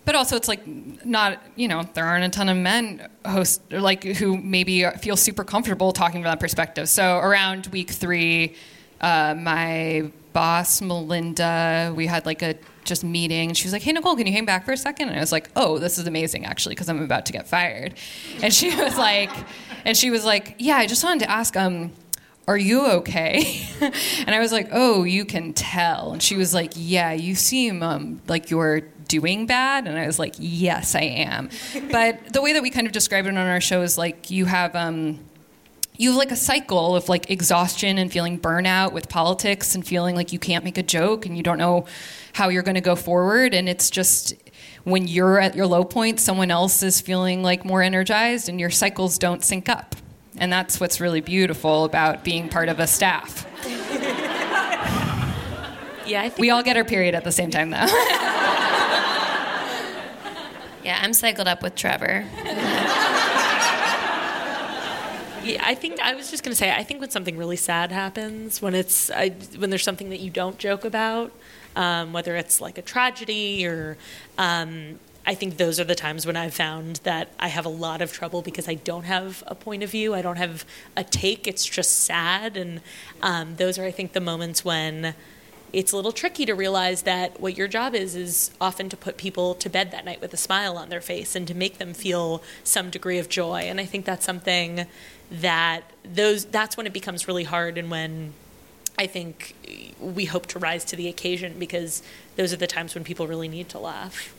[0.05, 0.65] but also it's like
[1.05, 5.43] not you know there aren't a ton of men host like who maybe feel super
[5.43, 6.89] comfortable talking from that perspective.
[6.89, 8.55] So around week three,
[9.01, 13.49] uh, my boss Melinda, we had like a just meeting.
[13.49, 15.09] And she was like, "Hey Nicole, can you hang back for a second?
[15.09, 17.95] And I was like, "Oh, this is amazing actually because I'm about to get fired."
[18.41, 19.31] And she was like,
[19.85, 21.91] and she was like, "Yeah, I just wanted to ask um
[22.49, 23.61] are you okay?"
[24.25, 27.83] and I was like, "Oh, you can tell." And she was like, "Yeah, you seem
[27.83, 31.49] um, like you're doing bad." And I was like, "Yes, I am."
[31.91, 34.45] But the way that we kind of describe it on our show is like you
[34.45, 35.19] have um
[35.99, 40.15] you have like a cycle of like exhaustion and feeling burnout with politics and feeling
[40.15, 41.85] like you can't make a joke and you don't know
[42.31, 43.53] how you're going to go forward.
[43.53, 44.33] And it's just
[44.85, 48.69] when you're at your low point someone else is feeling like more energized and your
[48.69, 49.93] cycles don't sync up.
[50.37, 53.45] And that's what's really beautiful about being part of a staff.
[56.07, 57.85] Yeah, I think we all get our period at the same time though.
[60.83, 62.25] Yeah, I'm cycled up with Trevor.
[65.57, 68.61] I think I was just going to say I think when something really sad happens,
[68.61, 71.31] when it's I, when there's something that you don't joke about,
[71.75, 73.97] um, whether it's like a tragedy or.
[74.37, 78.01] Um, I think those are the times when I've found that I have a lot
[78.01, 80.15] of trouble because I don't have a point of view.
[80.15, 80.65] I don't have
[80.97, 81.47] a take.
[81.47, 82.57] It's just sad.
[82.57, 82.81] And
[83.21, 85.13] um, those are, I think, the moments when
[85.73, 89.17] it's a little tricky to realize that what your job is is often to put
[89.17, 91.93] people to bed that night with a smile on their face and to make them
[91.93, 93.61] feel some degree of joy.
[93.61, 94.85] And I think that's something
[95.31, 98.33] that those that's when it becomes really hard and when
[98.97, 99.55] I think
[99.99, 102.03] we hope to rise to the occasion because
[102.35, 104.35] those are the times when people really need to laugh.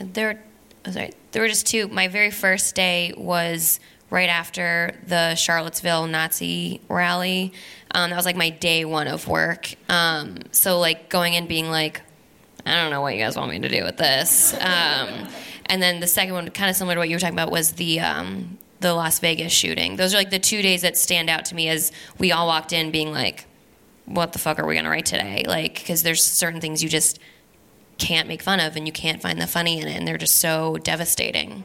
[0.00, 0.42] There,
[0.84, 1.86] oh, sorry, there were just two.
[1.86, 3.78] My very first day was
[4.12, 7.54] right after the Charlottesville Nazi rally.
[7.94, 9.74] Um, that was like my day one of work.
[9.88, 12.02] Um, so like going in being like,
[12.66, 14.52] I don't know what you guys want me to do with this.
[14.52, 15.28] Um,
[15.64, 17.72] and then the second one, kind of similar to what you were talking about, was
[17.72, 19.96] the um, the Las Vegas shooting.
[19.96, 22.74] Those are like the two days that stand out to me as we all walked
[22.74, 23.46] in being like,
[24.04, 25.44] what the fuck are we gonna write today?
[25.46, 27.18] Like, because there's certain things you just
[27.96, 30.36] can't make fun of and you can't find the funny in it, and they're just
[30.36, 31.64] so devastating.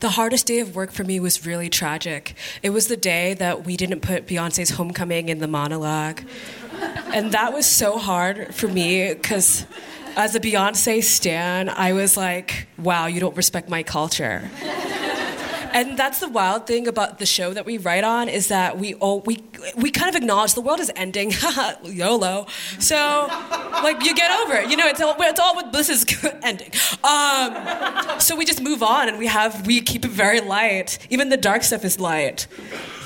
[0.00, 2.34] The hardest day of work for me was really tragic.
[2.62, 6.22] It was the day that we didn't put Beyonce's Homecoming in the monologue.
[7.12, 9.66] And that was so hard for me because
[10.16, 14.50] as a Beyonce stan, I was like, wow, you don't respect my culture.
[15.74, 18.94] And that's the wild thing about the show that we write on is that we
[18.94, 19.42] all, we
[19.76, 21.32] we kind of acknowledge the world is ending,
[21.82, 22.46] YOLO.
[22.78, 23.26] So,
[23.82, 24.70] like you get over it.
[24.70, 26.06] You know, it's all it's all what bliss is
[26.42, 26.70] ending.
[27.02, 30.98] Um, so we just move on and we have we keep it very light.
[31.10, 32.46] Even the dark stuff is light.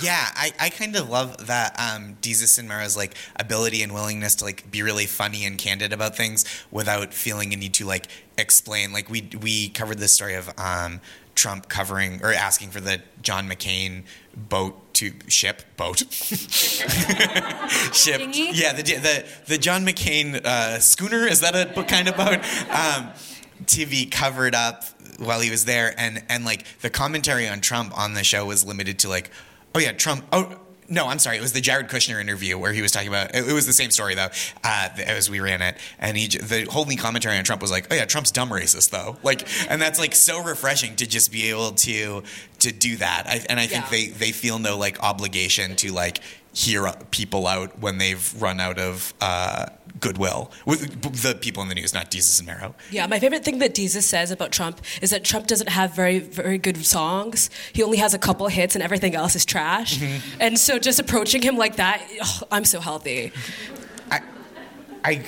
[0.03, 4.37] Yeah, I, I kind of love that um, Desus and Mero's like ability and willingness
[4.37, 8.09] to like be really funny and candid about things without feeling a need to like
[8.37, 8.93] explain.
[8.93, 11.01] Like we we covered this story of um,
[11.39, 14.03] Trump covering or asking for the John McCain
[14.35, 15.99] boat to ship boat.
[17.93, 18.21] Ship.
[18.35, 22.41] Yeah the the the John McCain uh, schooner is that a kind of boat?
[22.71, 23.13] Um,
[23.67, 24.83] to be covered up
[25.19, 28.65] while he was there and and like the commentary on Trump on the show was
[28.65, 29.31] limited to like
[29.77, 30.59] oh yeah Trump oh
[30.89, 31.37] no, I'm sorry.
[31.37, 33.35] It was the Jared Kushner interview where he was talking about.
[33.35, 34.29] It, it was the same story though,
[34.65, 37.95] uh, as we ran it, and he the whole commentary on Trump was like, "Oh
[37.95, 41.73] yeah, Trump's dumb racist though." Like, and that's like so refreshing to just be able
[41.73, 42.23] to
[42.61, 43.25] to do that.
[43.27, 43.91] I, and I think Yeah.
[43.91, 46.21] they they feel no like obligation to like
[46.59, 49.67] hear people out when they've run out of uh,
[50.01, 52.75] goodwill with the people in the news, not Desus and Mero.
[52.91, 56.19] Yeah, my favorite thing that Desus says about Trump is that Trump doesn't have very,
[56.19, 57.49] very good songs.
[57.73, 60.03] He only has a couple hits and everything else is trash.
[60.41, 63.33] And so just approaching him like that, ugh, I'm so healthy.
[64.11, 64.21] I,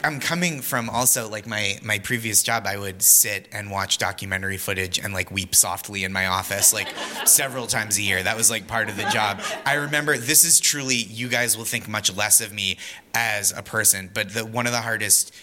[0.03, 2.67] I'm coming from also like my my previous job.
[2.67, 6.89] I would sit and watch documentary footage and like weep softly in my office like
[7.27, 8.23] several times a year.
[8.23, 9.41] That was like part of the job.
[9.65, 12.79] I remember this is truly you guys will think much less of me
[13.15, 15.35] as a person, but the one of the hardest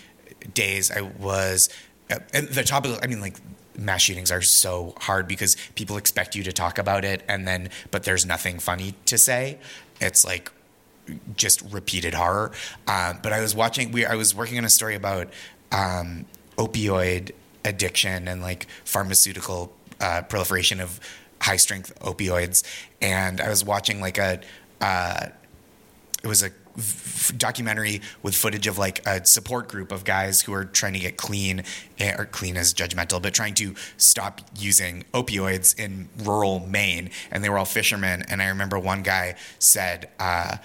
[0.54, 1.70] days I was
[2.12, 3.00] uh, and the topic.
[3.02, 3.38] I mean like
[3.78, 7.70] mass shootings are so hard because people expect you to talk about it and then
[7.92, 9.60] but there's nothing funny to say.
[10.00, 10.52] It's like
[11.36, 12.52] just repeated horror.
[12.88, 13.92] Um, but I was watching.
[13.92, 15.30] We I was working on a story about
[15.72, 16.26] um,
[16.58, 17.32] opioid
[17.66, 21.00] addiction and like pharmaceutical uh, proliferation of
[21.42, 22.64] high strength opioids,
[23.02, 24.42] and I was watching like a.
[24.80, 25.28] Uh,
[26.24, 26.52] it was a
[27.38, 31.18] documentary with footage of like a support group of guys who are trying to get
[31.18, 31.64] clean
[31.98, 37.44] eh, or clean is judgmental but trying to stop using opioids in rural maine and
[37.44, 40.58] they were all fishermen and i remember one guy said uh,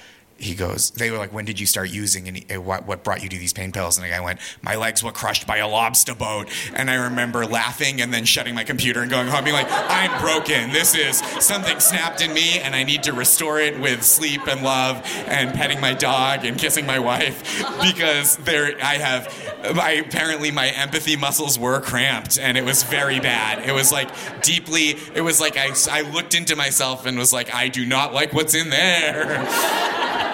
[0.43, 3.23] he goes they were like when did you start using and eh, what, what brought
[3.23, 3.97] you to these pain pills?
[3.97, 6.49] And the guy went my legs were crushed by a lobster boat.
[6.75, 10.21] And i remember laughing and then shutting my computer and going home being like i'm
[10.21, 10.73] broken.
[10.73, 14.63] This is something snapped in me and i need to restore it with sleep and
[14.63, 17.43] love and petting my dog and kissing my wife
[17.83, 19.33] because there i have
[19.79, 23.69] I, apparently my empathy muscles were cramped and it was very bad.
[23.69, 24.11] It was like
[24.43, 28.13] deeply it was like I, I looked into myself and was like i do not
[28.13, 29.43] like what's in there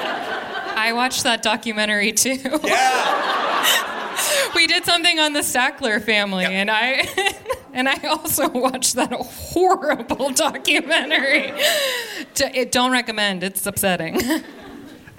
[0.79, 2.39] I watched that documentary too.
[2.65, 3.65] yeah
[4.55, 6.53] we did something on the Sackler family, Yep.
[6.53, 7.09] and I
[7.75, 11.53] and I also watched that horrible documentary.
[12.41, 13.43] It, don't recommend.
[13.45, 14.21] It's upsetting.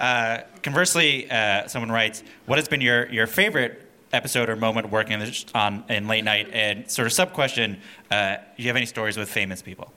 [0.62, 5.20] Conversely, uh, someone writes, "What has been your, your favorite episode or moment working in
[5.20, 7.80] this- on in late night?" And sort of sub question:
[8.10, 9.92] uh, Do you have any stories with famous people?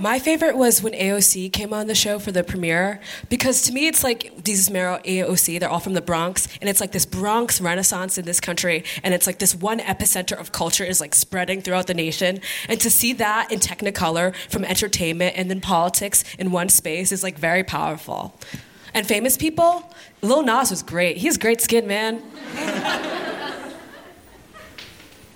[0.00, 3.86] My favorite was when AOC came on the show for the premiere because to me
[3.86, 7.60] it's like Desus Mero, AOC, they're all from the Bronx, and it's like this Bronx
[7.60, 11.60] renaissance in this country, and it's like this one epicenter of culture is like spreading
[11.60, 16.50] throughout the nation, and to see that in Technicolor from entertainment and then politics in
[16.50, 18.34] one space is like very powerful.
[18.94, 19.92] And famous people,
[20.22, 21.18] Lil Nas was great.
[21.18, 22.22] He's great skin, man.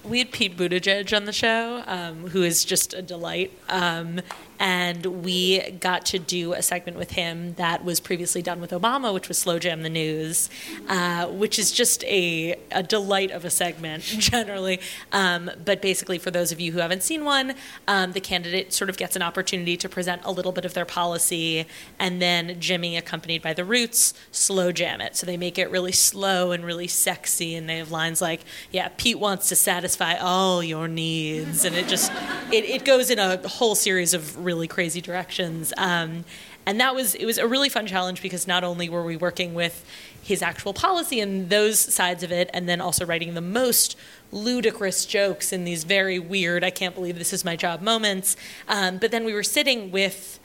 [0.04, 3.52] we had Pete Buttigieg on the show, um, who is just a delight.
[3.68, 4.20] Um,
[4.64, 9.12] and we got to do a segment with him that was previously done with Obama,
[9.12, 10.48] which was Slow Jam the News,
[10.88, 14.80] uh, which is just a, a delight of a segment generally.
[15.12, 17.56] Um, but basically, for those of you who haven't seen one,
[17.86, 20.86] um, the candidate sort of gets an opportunity to present a little bit of their
[20.86, 21.66] policy,
[21.98, 25.14] and then Jimmy, accompanied by the Roots, slow jam it.
[25.14, 28.40] So they make it really slow and really sexy, and they have lines like,
[28.72, 32.10] "Yeah, Pete wants to satisfy all your needs," and it just
[32.50, 35.72] it, it goes in a whole series of really crazy directions.
[35.76, 36.24] Um,
[36.66, 39.54] and that was it was a really fun challenge because not only were we working
[39.54, 39.84] with
[40.22, 43.96] his actual policy and those sides of it, and then also writing the most
[44.32, 48.36] ludicrous jokes in these very weird, I can't believe this is my job moments.
[48.66, 50.40] Um, but then we were sitting with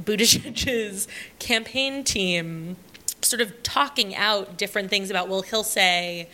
[0.00, 1.08] Buttigieg's
[1.38, 2.76] campaign team,
[3.22, 5.28] sort of talking out different things about.
[5.28, 6.28] Well, he'll say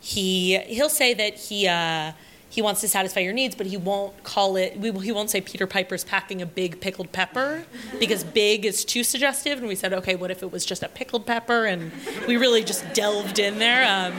[0.00, 1.66] he he'll say that he.
[1.66, 2.12] Uh,
[2.52, 4.78] he wants to satisfy your needs, but he won't call it.
[4.78, 7.64] We, he won't say Peter Piper's packing a big pickled pepper
[7.98, 9.56] because big is too suggestive.
[9.56, 11.64] And we said, okay, what if it was just a pickled pepper?
[11.64, 11.90] And
[12.28, 13.88] we really just delved in there.
[13.88, 14.12] Um,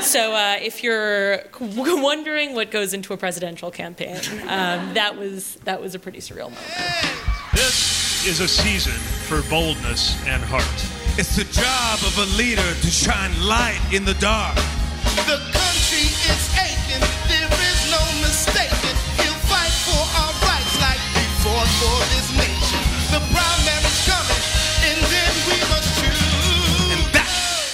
[0.00, 5.78] so uh, if you're wondering what goes into a presidential campaign, um, that was that
[5.78, 7.26] was a pretty surreal moment.
[7.52, 8.94] This is a season
[9.28, 10.64] for boldness and heart.
[11.18, 14.56] It's the job of a leader to shine light in the dark.
[15.26, 17.65] The country is aching,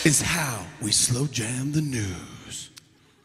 [0.04, 2.70] is how we slow jam the news.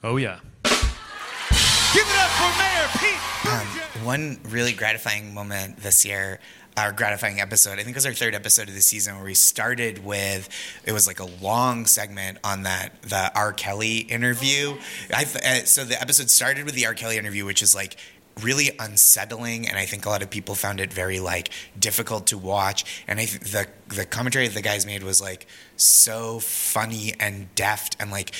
[0.03, 0.39] Oh, yeah.
[0.63, 6.39] Give it up for Mayor Pete Um, one really gratifying moment this year,
[6.77, 9.33] our gratifying episode, I think it was our third episode of the season where we
[9.33, 10.47] started with,
[10.85, 13.51] it was like a long segment on that, the R.
[13.51, 14.77] Kelly interview.
[15.13, 16.93] I, th- uh, so the episode started with the R.
[16.93, 17.97] Kelly interview, which is like,
[18.41, 22.37] really unsettling, and I think a lot of people found it very like difficult to
[22.37, 23.03] watch.
[23.07, 27.95] And I think the the commentary the guys made was like so funny and deft,
[27.99, 28.33] and like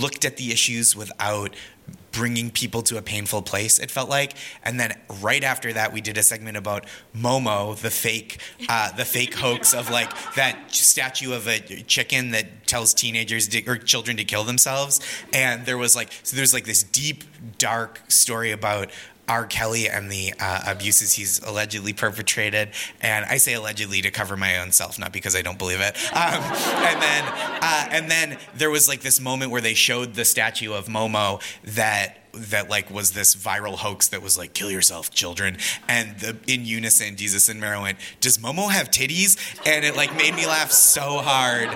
[0.00, 1.54] looked at the issues without
[2.12, 4.34] bringing people to a painful place it felt like
[4.64, 6.84] and then right after that we did a segment about
[7.16, 8.38] momo the fake
[8.68, 13.64] uh, the fake hoax of like that statue of a chicken that tells teenagers to,
[13.66, 15.00] or children to kill themselves
[15.32, 17.22] and there was like so there's like this deep
[17.58, 18.90] dark story about
[19.30, 19.46] R.
[19.46, 22.70] Kelly and the uh, abuses he's allegedly perpetrated,
[23.00, 25.96] and I say allegedly to cover my own self, not because I don't believe it.
[26.20, 27.24] Um, and then,
[27.62, 31.40] uh, and then there was like this moment where they showed the statue of Momo
[31.74, 35.58] that that like was this viral hoax that was like kill yourself children.
[35.88, 39.36] And the in unison Desus and Mero went does momo have titties?
[39.66, 41.68] And it like made me laugh so hard.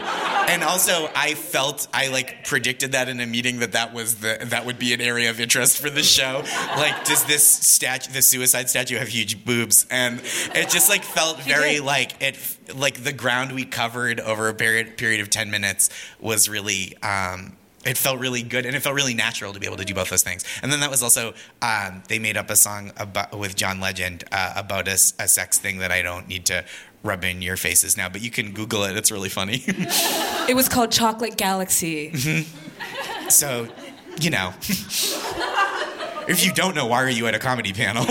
[0.51, 4.39] And also i felt i like predicted that in a meeting that that was the
[4.43, 6.43] that would be an area of interest for the show.
[6.77, 9.87] Like does this statue the suicide statue have huge boobs?
[9.91, 10.21] And
[10.55, 12.39] it just like felt very like it
[12.75, 15.91] like the ground we covered over a period period of 10 minutes
[16.21, 19.77] was really um it felt really good and it felt really natural to be able
[19.77, 20.45] to do both those things.
[20.63, 24.25] And then that was also um, they made up a song about, with John Legend
[24.33, 26.65] uh, about a, a, sex thing that I don't need to
[27.03, 28.97] rub in your faces now, but you can Google it.
[28.97, 29.63] It's really funny.
[29.67, 32.11] it was called Chocolate Galaxy.
[32.11, 33.29] Mm-hmm.
[33.29, 33.69] So,
[34.21, 34.55] you know,
[36.29, 38.05] if you don't know, why are you at a comedy panel?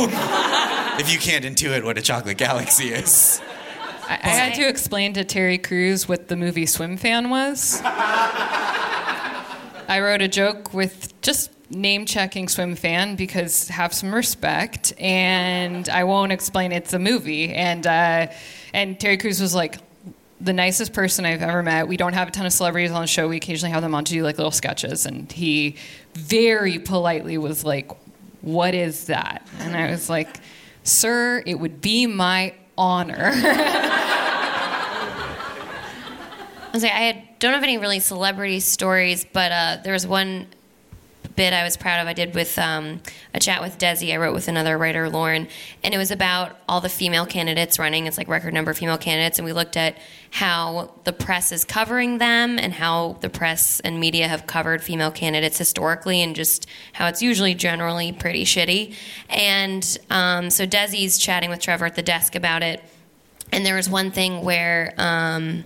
[0.99, 3.41] if you can't intuit what a chocolate galaxy is.
[4.07, 7.81] I, I had to explain to Terry Crews what the movie Swimfan was.
[9.93, 16.03] I wrote a joke with just name checking Swimfan because have some respect, and I
[16.03, 17.53] won't explain it's a movie.
[17.53, 18.31] And uh,
[18.73, 19.77] and Terry Crews was like
[20.41, 21.87] the nicest person I've ever met.
[21.87, 23.27] We don't have a ton of celebrities on the show.
[23.27, 25.75] We occasionally have them on to do like little sketches, and he
[26.15, 27.91] very politely was like,
[28.41, 30.39] "What is that?" And I was like,
[30.81, 33.31] "Sir, it would be my honor."
[36.73, 40.07] I was like, I had, don't have any really celebrity stories, but uh, there was
[40.07, 40.47] one
[41.35, 42.07] bit I was proud of.
[42.07, 43.01] I did with um,
[43.33, 44.13] a chat with Desi.
[44.13, 45.47] I wrote with another writer, Lauren,
[45.83, 48.05] and it was about all the female candidates running.
[48.05, 49.97] It's like record number of female candidates, and we looked at
[50.31, 55.11] how the press is covering them and how the press and media have covered female
[55.11, 58.95] candidates historically, and just how it's usually generally pretty shitty.
[59.29, 62.81] And um, so Desi's chatting with Trevor at the desk about it,
[63.51, 64.93] and there was one thing where.
[64.97, 65.65] Um,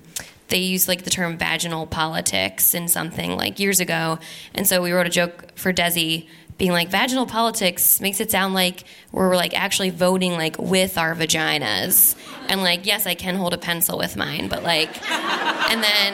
[0.50, 4.20] they used like the term vaginal politics in something like years ago.
[4.54, 6.28] And so we wrote a joke for Desi
[6.58, 11.14] being like vaginal politics makes it sound like we're like actually voting like with our
[11.14, 12.16] vaginas.
[12.48, 16.14] And like yes, I can hold a pencil with mine, but like and then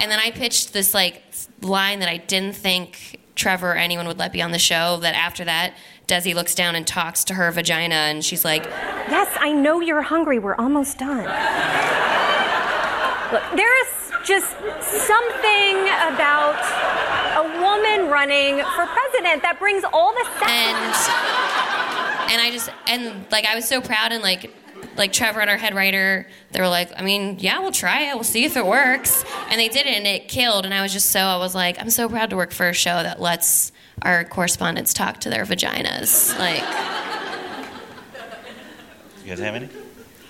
[0.00, 1.22] and then I pitched this like
[1.60, 5.14] line that I didn't think Trevor or anyone would let be on the show that
[5.14, 5.74] after that
[6.08, 10.02] Desi looks down and talks to her vagina and she's like, "Yes, I know you're
[10.02, 10.38] hungry.
[10.38, 11.24] We're almost done."
[13.32, 14.50] Look, there is just
[15.08, 16.60] something about
[17.34, 20.76] a woman running for president that brings all the and
[22.30, 24.54] and I just and like I was so proud and like
[24.96, 28.14] like Trevor and our head writer, they were like, I mean, yeah, we'll try it.
[28.14, 29.24] We'll see if it works.
[29.48, 30.66] And they did it and it killed.
[30.66, 32.74] And I was just so, I was like, I'm so proud to work for a
[32.74, 33.72] show that lets
[34.02, 36.38] our correspondents talk to their vaginas.
[36.38, 36.62] Like,
[39.24, 39.68] you guys have any?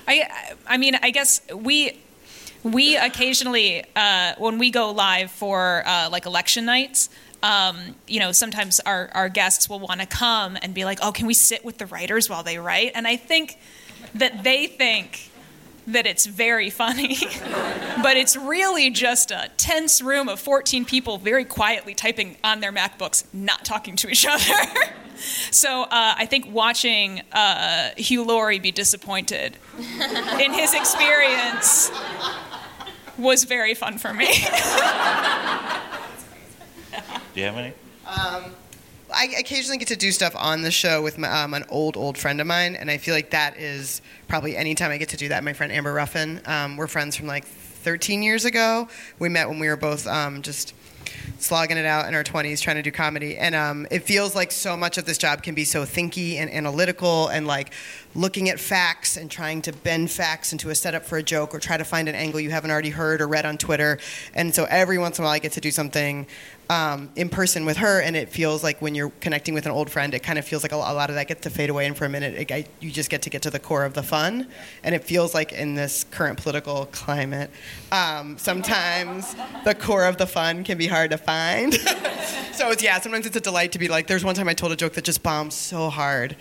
[0.06, 2.00] I, I mean, I guess we
[2.62, 7.10] we occasionally, uh, when we go live for uh, like election nights,
[7.42, 11.10] um, you know, sometimes our, our guests will want to come and be like, oh,
[11.10, 12.92] can we sit with the writers while they write?
[12.94, 13.58] And I think
[14.14, 15.30] that they think
[15.88, 17.16] that it's very funny,
[18.02, 22.72] but it's really just a tense room of 14 people very quietly typing on their
[22.72, 24.54] MacBooks, not talking to each other.
[25.50, 29.56] so uh, I think watching uh, Hugh Laurie be disappointed
[30.40, 31.90] in his experience
[33.18, 34.26] was very fun for me.
[37.34, 37.72] Do you have any?
[38.06, 38.52] Um,
[39.14, 42.16] I occasionally get to do stuff on the show with my, um, an old, old
[42.18, 45.28] friend of mine, and I feel like that is probably anytime I get to do
[45.28, 45.44] that.
[45.44, 48.88] My friend Amber Ruffin, um, we're friends from like 13 years ago.
[49.18, 50.74] We met when we were both um, just
[51.38, 53.36] slogging it out in our 20s trying to do comedy.
[53.36, 56.50] And um, it feels like so much of this job can be so thinky and
[56.50, 57.72] analytical and like
[58.14, 61.58] looking at facts and trying to bend facts into a setup for a joke or
[61.58, 63.98] try to find an angle you haven't already heard or read on twitter.
[64.34, 66.26] And so every once in a while i get to do something
[66.72, 69.90] um, in person with her, and it feels like when you're connecting with an old
[69.90, 71.94] friend, it kind of feels like a, lot of that gets to fade away, and
[71.94, 74.02] for a minute, it, I, you just get to get to the core of the
[74.02, 74.48] fun.
[74.82, 77.50] And it feels like in this current political climate,
[77.90, 81.74] um, sometimes the core of the fun can be hard to find.
[82.52, 84.06] so it's yeah, sometimes it's a delight to be like.
[84.06, 86.36] There's one time I told a joke that just bombed so hard.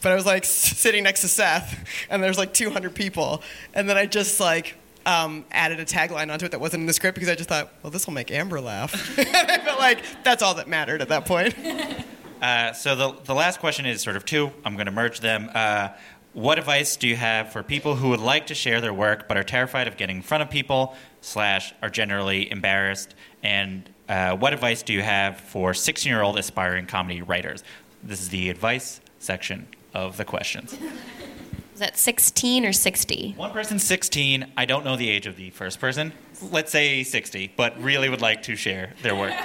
[0.00, 3.42] but I was like sitting next to Seth, and there's like 200 people,
[3.74, 4.76] and then I just like
[5.06, 7.72] um, added a tagline onto it that wasn't in the script because I just thought,
[7.82, 9.18] well, this will make Amber laugh.
[9.18, 11.54] and I felt like that's all that mattered at that point.
[12.38, 14.52] Uh, so the the last question is sort of two.
[14.62, 15.50] I'm going to merge them.
[15.54, 15.88] Uh,
[16.34, 19.38] what advice do you have for people who would like to share their work but
[19.38, 23.14] are terrified of getting in front of people slash are generally embarrassed?
[23.42, 27.64] And uh, what advice do you have for 16 year old aspiring comedy writers?
[28.02, 30.76] This is the advice section of the questions.
[31.76, 33.34] Is that 16 or 60?
[33.36, 34.50] One person's 16.
[34.56, 36.14] I don't know the age of the first person.
[36.50, 39.34] Let's say 60, but really would like to share their work.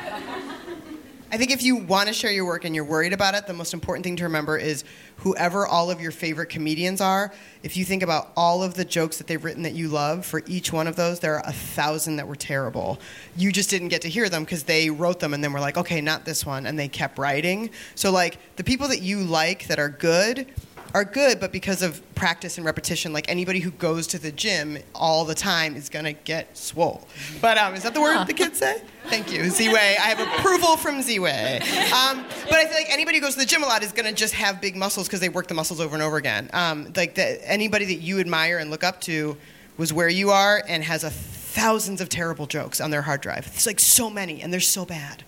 [1.33, 3.53] I think if you want to share your work and you're worried about it, the
[3.53, 4.83] most important thing to remember is
[5.17, 9.17] whoever all of your favorite comedians are, if you think about all of the jokes
[9.17, 12.17] that they've written that you love, for each one of those, there are a thousand
[12.17, 12.99] that were terrible.
[13.37, 15.77] You just didn't get to hear them because they wrote them and then were like,
[15.77, 17.69] okay, not this one, and they kept writing.
[17.95, 20.47] So, like, the people that you like that are good,
[20.93, 24.77] are good, but because of practice and repetition, like anybody who goes to the gym
[24.93, 27.07] all the time is gonna get swole.
[27.41, 28.81] But um, is that the word the kids say?
[29.05, 29.75] Thank you, Ziwe.
[29.75, 31.61] I have approval from Ziwe.
[31.91, 34.13] Um, but I feel like anybody who goes to the gym a lot is gonna
[34.13, 36.49] just have big muscles because they work the muscles over and over again.
[36.53, 39.37] Um, like the, anybody that you admire and look up to
[39.77, 43.45] was where you are and has a thousands of terrible jokes on their hard drive.
[43.47, 45.23] It's like so many, and they're so bad.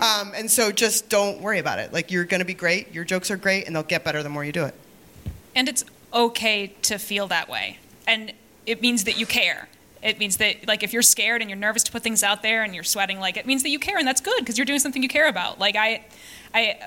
[0.00, 1.92] Um, and so just don't worry about it.
[1.92, 2.92] Like you're gonna be great.
[2.92, 4.74] Your jokes are great, and they'll get better the more you do it.
[5.54, 7.78] And it's okay to feel that way.
[8.06, 8.32] And
[8.66, 9.68] it means that you care.
[10.02, 12.62] It means that, like, if you're scared and you're nervous to put things out there
[12.62, 14.78] and you're sweating, like, it means that you care, and that's good because you're doing
[14.78, 15.58] something you care about.
[15.58, 16.04] Like, I,
[16.54, 16.78] I,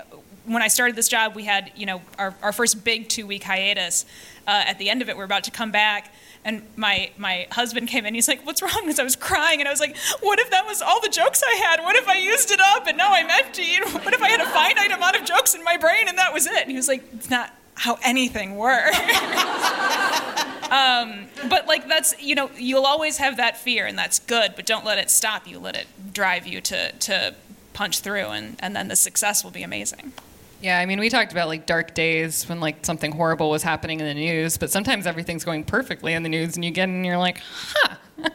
[0.46, 3.44] when I started this job, we had, you know, our, our first big two week
[3.44, 4.06] hiatus.
[4.48, 7.88] Uh, at the end of it, we're about to come back, and my my husband
[7.88, 8.16] came in.
[8.16, 10.66] He's like, "What's wrong?" Because I was crying, and I was like, "What if that
[10.66, 11.82] was all the jokes I had?
[11.82, 13.78] What if I used it up and now I'm empty?
[13.84, 16.48] What if I had a finite amount of jokes in my brain and that was
[16.48, 18.98] it?" And he was like, "It's not." How anything works.
[20.72, 24.66] um, but like that's you know you'll always have that fear and that's good, but
[24.66, 25.60] don't let it stop you.
[25.60, 27.36] Let it drive you to to
[27.74, 30.14] punch through, and and then the success will be amazing.
[30.62, 34.00] Yeah, I mean, we talked about like dark days when like something horrible was happening
[34.00, 36.96] in the news, but sometimes everything's going perfectly in the news, and you get in
[36.96, 37.96] and you're like, huh.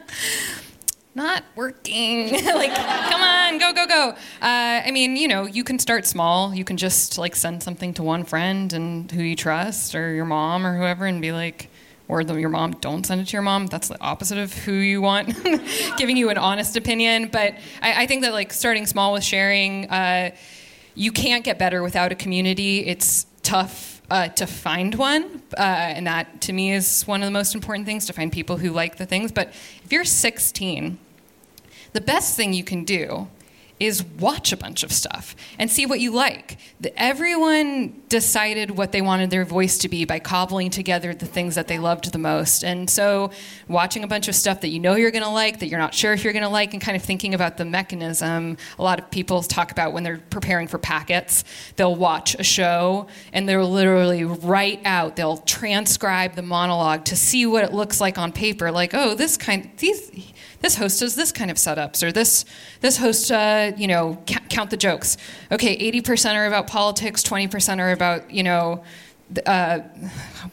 [1.17, 2.29] Not working.
[2.45, 4.09] like, come on, go, go, go.
[4.39, 6.53] Uh, I mean, you know, you can start small.
[6.53, 10.25] You can just like send something to one friend and who you trust, or your
[10.25, 11.71] mom, or whoever, and be like,
[12.07, 13.65] or the, your mom, don't send it to your mom.
[13.65, 15.35] That's the opposite of who you want,
[15.97, 17.29] giving you an honest opinion.
[17.31, 19.89] But I, I think that like starting small with sharing.
[19.89, 20.35] Uh,
[20.93, 22.85] you can't get better without a community.
[22.85, 27.31] It's tough uh, to find one, uh, and that to me is one of the
[27.31, 29.31] most important things to find people who like the things.
[29.31, 29.47] But
[29.83, 30.99] if you're 16,
[31.93, 33.27] the best thing you can do
[33.79, 36.57] is watch a bunch of stuff and see what you like.
[36.79, 41.55] The, everyone decided what they wanted their voice to be by cobbling together the things
[41.55, 42.63] that they loved the most.
[42.63, 43.31] And so,
[43.67, 45.93] watching a bunch of stuff that you know you're going to like, that you're not
[45.93, 48.57] sure if you're going to like, and kind of thinking about the mechanism.
[48.79, 51.43] A lot of people talk about when they're preparing for packets,
[51.75, 57.45] they'll watch a show and they'll literally write out, they'll transcribe the monologue to see
[57.45, 58.71] what it looks like on paper.
[58.71, 60.11] Like, oh, this kind, these
[60.61, 62.45] this host does this kind of setups or this
[62.81, 65.17] this host uh, you know ca- count the jokes.
[65.51, 68.83] Okay 80% are about politics 20% are about you know
[69.45, 69.79] uh,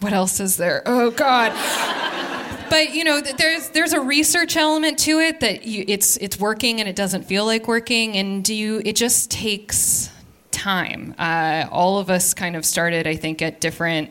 [0.00, 0.82] what else is there?
[0.86, 1.52] Oh god.
[2.70, 6.80] But you know there's there's a research element to it that you, it's it's working
[6.80, 10.10] and it doesn't feel like working and do you it just takes
[10.50, 11.14] time.
[11.18, 14.10] Uh, all of us kind of started i think at different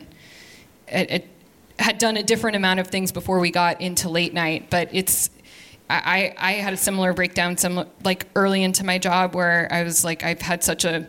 [0.88, 1.24] at, at,
[1.78, 5.28] had done a different amount of things before we got into late night but it's
[5.90, 10.04] I, I had a similar breakdown, some like early into my job where I was
[10.04, 11.06] like, I've had such a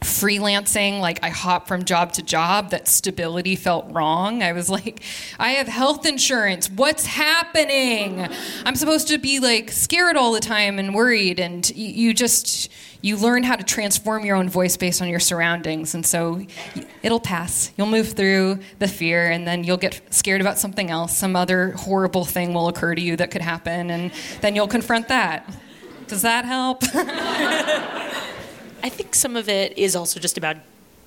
[0.00, 4.42] freelancing, like I hop from job to job, that stability felt wrong.
[4.42, 5.02] I was like,
[5.38, 6.68] I have health insurance.
[6.70, 8.28] What's happening?
[8.64, 11.40] I'm supposed to be like scared all the time and worried.
[11.40, 12.70] And you, you just,
[13.02, 15.94] you learn how to transform your own voice based on your surroundings.
[15.94, 16.46] And so
[17.02, 17.72] it'll pass.
[17.76, 21.16] You'll move through the fear and then you'll get scared about something else.
[21.16, 23.90] Some other horrible thing will occur to you that could happen.
[23.90, 25.52] And then you'll confront that.
[26.06, 26.84] Does that help?
[28.84, 30.56] I think some of it is also just about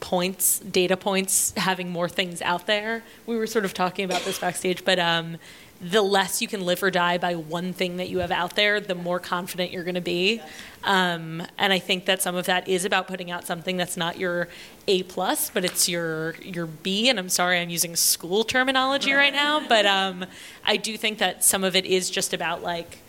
[0.02, 3.04] points, data points, having more things out there.
[3.26, 5.38] We were sort of talking about this backstage, but um,
[5.82, 8.80] the less you can live or die by one thing that you have out there,
[8.80, 10.42] the more confident you're going to be.
[10.84, 14.18] Um, and I think that some of that is about putting out something that's not
[14.18, 14.48] your
[14.88, 17.10] A plus, but it's your your B.
[17.10, 20.26] And I'm sorry, I'm using school terminology right now, but um,
[20.66, 23.00] I do think that some of it is just about like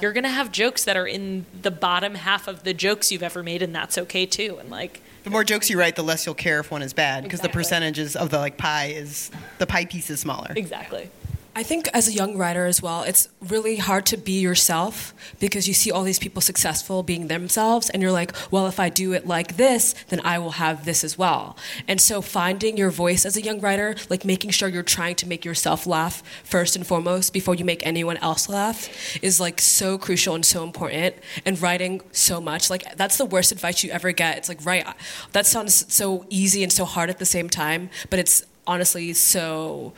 [0.00, 3.22] You're going to have jokes that are in the bottom half of the jokes you've
[3.22, 4.58] ever made, and that's okay too.
[4.60, 7.24] And like, The more jokes you write, the less you'll care if one is bad
[7.24, 7.60] because the Exactly.
[7.62, 10.52] percentages of the like pie is the pie piece is smaller.
[10.56, 11.10] Exactly.
[11.54, 15.68] I think as a young writer as well, it's really hard to be yourself because
[15.68, 19.12] you see all these people successful being themselves, and you're like, well, if I do
[19.12, 21.56] it like this, then I will have this as well.
[21.86, 25.28] And so finding your voice as a young writer, like making sure you're trying to
[25.28, 28.88] make yourself laugh first and foremost before you make anyone else laugh,
[29.22, 31.16] is like so crucial and so important.
[31.44, 34.38] And writing so much, like that's the worst advice you ever get.
[34.38, 34.86] It's like, right,
[35.32, 39.92] that sounds so easy and so hard at the same time, but it's honestly so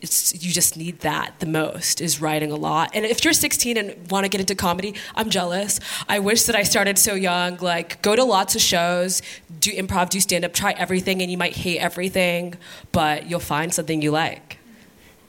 [0.00, 4.10] you just need that the most is writing a lot and if you're 16 and
[4.10, 8.00] want to get into comedy i'm jealous i wish that i started so young like
[8.00, 9.20] go to lots of shows
[9.58, 12.54] do improv do stand up try everything and you might hate everything
[12.92, 14.58] but you'll find something you like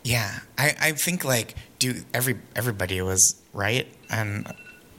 [0.03, 4.47] Yeah, I, I think like do every everybody was right and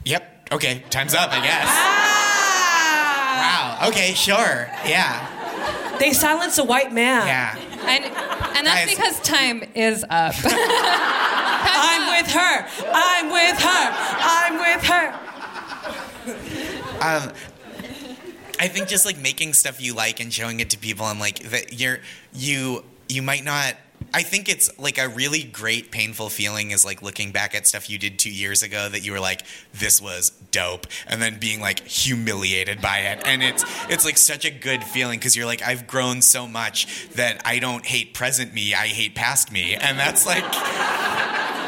[0.05, 0.49] yep.
[0.51, 1.31] Okay, time's up.
[1.31, 1.65] I guess.
[1.67, 3.79] Ah!
[3.81, 3.89] Wow.
[3.89, 4.69] Okay, sure.
[4.85, 5.97] Yeah.
[5.99, 7.55] they silence a white man Yeah.
[8.55, 8.95] And and that's Guys.
[8.97, 10.33] because time is up.
[10.43, 13.89] i'm with her i'm with her
[14.21, 15.13] i'm with her
[17.01, 17.31] Um,
[18.59, 21.39] I think just like making stuff you like and showing it to people and like
[21.49, 21.99] that you're
[22.33, 23.75] you you might not.
[24.13, 27.89] I think it's like a really great painful feeling is like looking back at stuff
[27.89, 29.43] you did two years ago that you were like
[29.73, 33.21] this was dope and then being like humiliated by it.
[33.25, 37.09] And it's it's like such a good feeling because you're like I've grown so much
[37.11, 39.75] that I don't hate present me I hate past me.
[39.75, 40.43] And that's like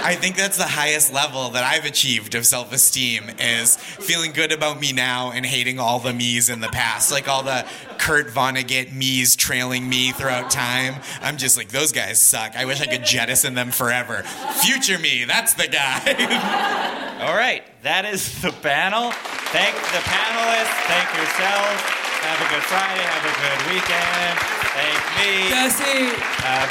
[0.06, 4.52] I think that's the highest level that I've achieved of self esteem is feeling good
[4.52, 7.10] about me now and hating all the me's in the past.
[7.10, 7.66] Like all the
[8.00, 10.96] Kurt Vonnegut me's trailing me throughout time.
[11.22, 12.54] I'm just like, those guys suck.
[12.58, 14.24] I wish I could jettison them forever.
[14.62, 17.14] Future me, that's the guy.
[17.24, 19.12] All right, that is the panel.
[19.56, 20.76] Thank the panelists.
[20.92, 21.80] Thank yourselves.
[22.28, 23.08] Have a good Friday.
[23.08, 24.36] Have a good weekend.
[24.76, 25.48] Thank me.
[25.48, 26.12] Jesse.
[26.44, 26.68] Uh,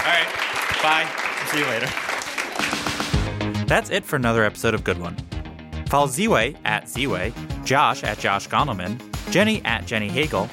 [0.00, 0.28] all right,
[0.80, 1.04] bye.
[1.50, 2.13] See you later.
[3.66, 5.16] That's it for another episode of Good One.
[5.88, 7.32] Follow Ziwe at Ziwe,
[7.64, 9.00] Josh at Josh Gondelman,
[9.30, 10.48] Jenny at Jenny Hagel,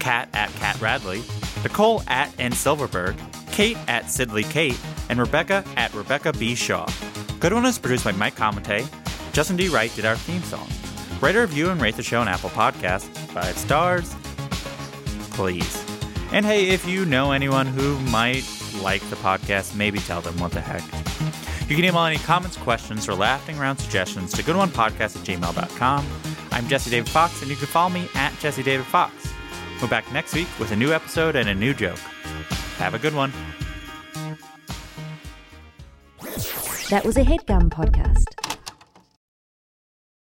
[0.00, 1.22] Kat at Kat Radley,
[1.62, 3.16] Nicole at N Silverberg,
[3.52, 4.78] Kate at Sidley Kate,
[5.08, 6.54] and Rebecca at Rebecca B.
[6.54, 6.88] Shaw.
[7.40, 8.88] Good One is produced by Mike Comite.
[9.32, 9.68] Justin D.
[9.68, 10.68] Wright did our theme song.
[11.20, 13.08] Write a review and rate the show on Apple Podcasts.
[13.28, 14.14] Five stars.
[15.32, 15.84] Please.
[16.32, 18.44] And hey, if you know anyone who might
[18.82, 20.82] like the podcast, maybe tell them what the heck.
[21.68, 26.06] You can email any comments, questions, or laughing around suggestions to goodonepodcast at gmail.com.
[26.52, 29.32] I'm Jesse David Fox, and you can follow me at Jesse David Fox.
[29.82, 31.98] We're back next week with a new episode and a new joke.
[32.78, 33.32] Have a good one.
[36.88, 38.45] That was a headgum podcast.